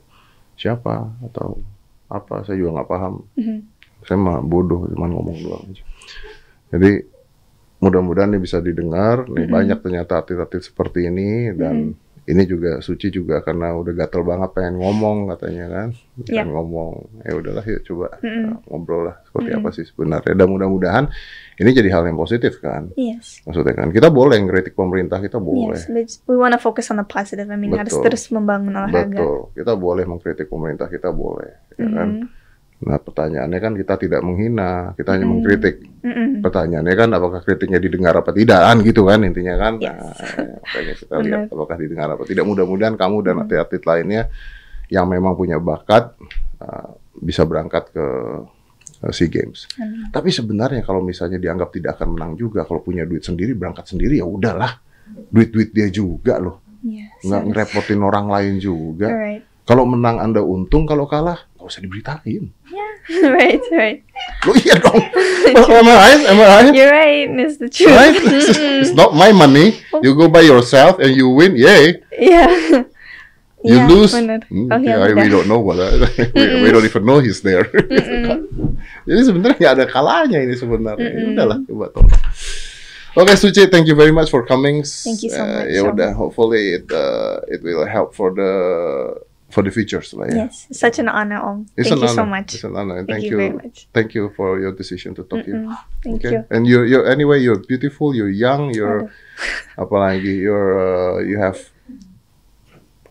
siapa 0.53 1.11
atau 1.21 1.59
apa 2.07 2.43
saya 2.43 2.55
juga 2.55 2.75
nggak 2.75 2.89
paham 2.89 3.13
Mhm. 3.33 3.57
saya 4.03 4.17
mah 4.17 4.39
bodoh 4.39 4.83
cuma 4.85 5.07
ngomong 5.07 5.37
doang 5.39 5.63
aja 5.63 5.83
jadi 6.69 7.07
mudah-mudahan 7.77 8.29
ini 8.29 8.39
bisa 8.39 8.59
didengar 8.59 9.25
nih 9.25 9.41
Mm-hmm. 9.41 9.47
banyak 9.47 9.77
ternyata 9.79 10.19
atlet-atlet 10.19 10.61
seperti 10.61 11.07
ini 11.07 11.49
dan 11.55 11.95
ini 12.23 12.43
juga 12.43 12.77
Suci 12.79 13.09
juga 13.09 13.41
karena 13.41 13.73
udah 13.73 13.93
gatel 13.95 14.21
banget 14.21 14.49
pengen 14.51 14.77
ngomong 14.77 15.29
katanya 15.29 15.65
kan 15.67 15.87
Iya. 16.21 16.45
pengen 16.45 16.53
ngomong 16.53 16.91
ya 17.19 17.33
udahlah 17.33 17.63
yuk 17.63 17.81
coba 17.83 18.07
Mm-mm. 18.19 18.45
uh, 18.47 18.57
ngobrol 18.67 19.09
lah 19.09 19.17
seperti 19.23 19.49
Mm-mm. 19.49 19.59
apa 19.59 19.69
sih 19.71 19.83
sebenarnya 19.83 20.33
dan 20.33 20.47
mudah-mudahan 20.47 21.05
ini 21.57 21.69
jadi 21.71 21.89
hal 21.89 22.03
yang 22.05 22.15
positif 22.15 22.57
kan 22.57 22.93
Yes. 22.93 23.41
maksudnya 23.41 23.73
kan 23.73 23.89
kita 23.89 24.07
boleh 24.07 24.37
ngeritik 24.37 24.73
pemerintah 24.73 25.17
kita 25.17 25.37
boleh 25.37 25.73
Yes, 25.73 25.89
we 26.23 26.35
want 26.35 26.51
to 26.51 26.59
focus 26.59 26.89
on 26.89 26.97
the 26.97 27.07
positive. 27.07 27.47
I 27.47 27.55
mean, 27.55 27.73
harus 27.73 27.93
terus 27.95 28.29
membangun 28.29 28.71
olahraga. 28.71 29.09
betul 29.11 29.33
kita 29.53 29.73
boleh 29.73 30.03
mengkritik 30.03 30.45
pemerintah 30.45 30.85
kita 30.87 31.09
boleh 31.09 31.49
ya 31.73 31.87
kan 31.87 32.09
Mhm. 32.17 32.40
Nah 32.81 32.97
pertanyaannya 32.97 33.59
kan 33.61 33.73
kita 33.77 33.93
tidak 33.95 34.21
menghina 34.21 34.97
kita 34.97 35.13
hanya 35.13 35.29
Mm. 35.29 35.31
mengkritik 35.37 35.75
Mm-mm. 36.01 36.29
pertanyaannya 36.41 36.95
kan 36.97 37.09
apakah 37.13 37.39
kritiknya 37.41 37.77
didengar 37.77 38.17
apa 38.17 38.33
tidak 38.33 38.57
kan 38.57 38.77
gitu 38.81 39.05
kan 39.05 39.21
intinya 39.21 39.53
kan 39.55 39.73
Yes. 39.77 39.93
nah, 40.65 40.93
kita 40.97 41.15
lihat 41.21 41.41
apakah 41.47 41.77
didengar 41.77 42.09
apa 42.09 42.23
tidak 42.25 42.41
mudah-mudahan 42.43 42.97
kamu 42.97 43.17
dan 43.21 43.33
Hmm. 43.37 43.43
atlet-atlet 43.45 43.83
lainnya 43.85 44.21
yang 44.89 45.05
memang 45.05 45.37
punya 45.37 45.61
bakat 45.61 46.17
uh, 46.57 46.89
bisa 47.15 47.45
berangkat 47.45 47.93
ke 47.93 48.05
uh, 49.05 49.11
SEA 49.13 49.29
Games 49.29 49.69
Amin. 49.77 50.09
tapi 50.09 50.33
sebenarnya 50.33 50.81
kalau 50.81 50.99
misalnya 50.99 51.37
dianggap 51.37 51.69
tidak 51.71 52.01
akan 52.01 52.17
menang 52.17 52.33
juga 52.33 52.65
kalau 52.65 52.81
punya 52.81 53.05
duit 53.05 53.21
sendiri 53.21 53.53
berangkat 53.53 53.85
sendiri 53.85 54.17
ya 54.17 54.25
udahlah 54.25 54.81
duit-duit 55.29 55.69
dia 55.69 55.85
juga 55.87 56.41
loh 56.41 56.65
Yes. 56.81 57.29
nggak 57.29 57.41
yes. 57.45 57.49
ngerepotin 57.53 58.01
orang 58.01 58.25
lain 58.25 58.57
juga 58.57 59.05
Alright. 59.05 59.45
kalau 59.69 59.85
menang 59.85 60.17
anda 60.17 60.41
untung 60.41 60.89
kalau 60.89 61.05
kalah 61.05 61.37
nggak 61.61 61.69
usah 61.69 61.85
diberitain 61.85 62.49
right, 63.37 63.61
right. 63.69 64.01
lo 64.49 64.57
iya 64.57 64.73
dong 64.81 64.97
am 65.77 65.85
I 65.85 65.93
right 65.93 66.21
am 66.25 66.37
I 66.41 66.45
right 66.49 66.73
You're 66.73 66.89
right. 66.89 67.29
It's 67.37 67.57
the 67.61 67.69
truth. 67.69 67.93
right? 67.93 68.17
It's, 68.17 68.57
it's 68.57 68.93
not 68.97 69.13
my 69.13 69.29
money. 69.29 69.81
You 70.01 70.13
go 70.17 70.25
by 70.25 70.41
yourself 70.41 70.97
and 70.97 71.13
you 71.13 71.29
win, 71.29 71.53
yay. 71.53 72.01
yeah. 72.17 72.49
You 73.61 73.77
Yeah, 73.77 73.85
lose, 73.93 74.09
hmm, 74.17 74.73
Oh, 74.73 74.81
yeah, 74.81 75.05
ya, 75.05 75.13
we 75.13 75.29
don't 75.29 75.45
know 75.45 75.61
what. 75.61 75.77
we, 75.77 76.65
we 76.65 76.73
don't 76.73 76.81
even 76.81 77.05
know 77.05 77.21
he's 77.21 77.45
there. 77.45 77.69
Jadi 79.05 79.21
sebenarnya 79.21 79.57
nggak 79.61 79.73
ada 79.77 79.85
kalanya 79.85 80.41
ini 80.41 80.57
sebenarnya. 80.57 81.05
Ya 81.05 81.13
Mm-mm. 81.13 81.33
Udahlah, 81.37 81.57
coba 81.69 81.85
tolong. 81.93 82.09
Oke, 83.13 83.37
Suci, 83.37 83.69
thank 83.69 83.85
you 83.85 83.93
very 83.93 84.09
much 84.09 84.33
for 84.33 84.41
coming. 84.41 84.81
Thank 84.81 85.21
you 85.21 85.29
so 85.29 85.45
Uh, 85.45 85.61
much, 85.61 85.77
Ya 85.77 85.81
Om. 85.85 85.93
udah, 85.93 86.09
hopefully 86.17 86.81
it 86.81 86.89
uh, 86.89 87.37
it 87.53 87.61
will 87.61 87.85
help 87.85 88.17
for 88.17 88.33
the 88.33 88.49
for 89.51 89.61
the 89.63 89.71
futures 89.71 90.13
lah 90.15 90.25
ya. 90.31 90.47
Yes, 90.47 90.67
such 90.71 90.99
an 90.99 91.09
honor, 91.11 91.39
Om. 91.43 91.67
It's 91.75 91.89
Thank 91.89 92.01
an 92.01 92.07
you 92.07 92.15
so 92.15 92.25
much. 92.25 92.55
It's 92.55 92.63
an 92.63 92.75
honor. 92.75 93.03
Thank 93.03 93.09
Thank, 93.09 93.23
you 93.23 93.31
you. 93.31 93.37
very 93.37 93.53
much. 93.53 93.87
Thank 93.93 94.15
you 94.15 94.31
for 94.35 94.59
your 94.59 94.71
decision 94.71 95.13
to 95.15 95.23
talk 95.23 95.43
here. 95.45 95.55
Mm-mm. 95.67 95.77
Thank 96.03 96.25
Okay. 96.25 96.31
you. 96.35 96.45
And 96.49 96.65
you're 96.65 96.85
you're 96.87 97.05
anyway 97.05 97.39
you're 97.43 97.59
beautiful, 97.59 98.15
you're 98.15 98.31
young, 98.31 98.73
you're 98.73 99.11
apalagi 99.77 100.39
you're 100.41 100.71
uh, 100.79 101.19
you 101.21 101.37
have 101.39 101.59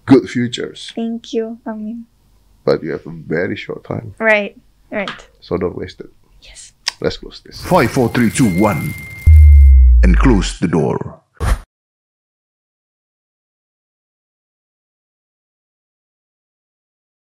good 0.07 0.29
futures, 0.29 0.91
Thank 0.97 1.33
you. 1.33 1.61
I 1.67 1.73
mean, 1.75 2.07
but 2.65 2.83
you 2.83 2.91
have 2.97 3.07
a 3.07 3.15
very 3.15 3.55
short 3.55 3.85
time, 3.85 4.15
right, 4.19 4.57
right. 4.91 5.29
so 5.41 5.57
don't 5.57 5.77
waste 5.77 6.01
it. 6.01 6.11
Yes. 6.43 6.73
Let's 7.01 7.17
close 7.17 7.41
this. 7.41 7.63
Five, 7.65 7.93
four, 7.93 8.09
three, 8.11 8.29
two, 8.31 8.51
one, 8.59 8.93
and 10.03 10.19
close 10.19 10.59
the 10.59 10.69
door. 10.69 11.21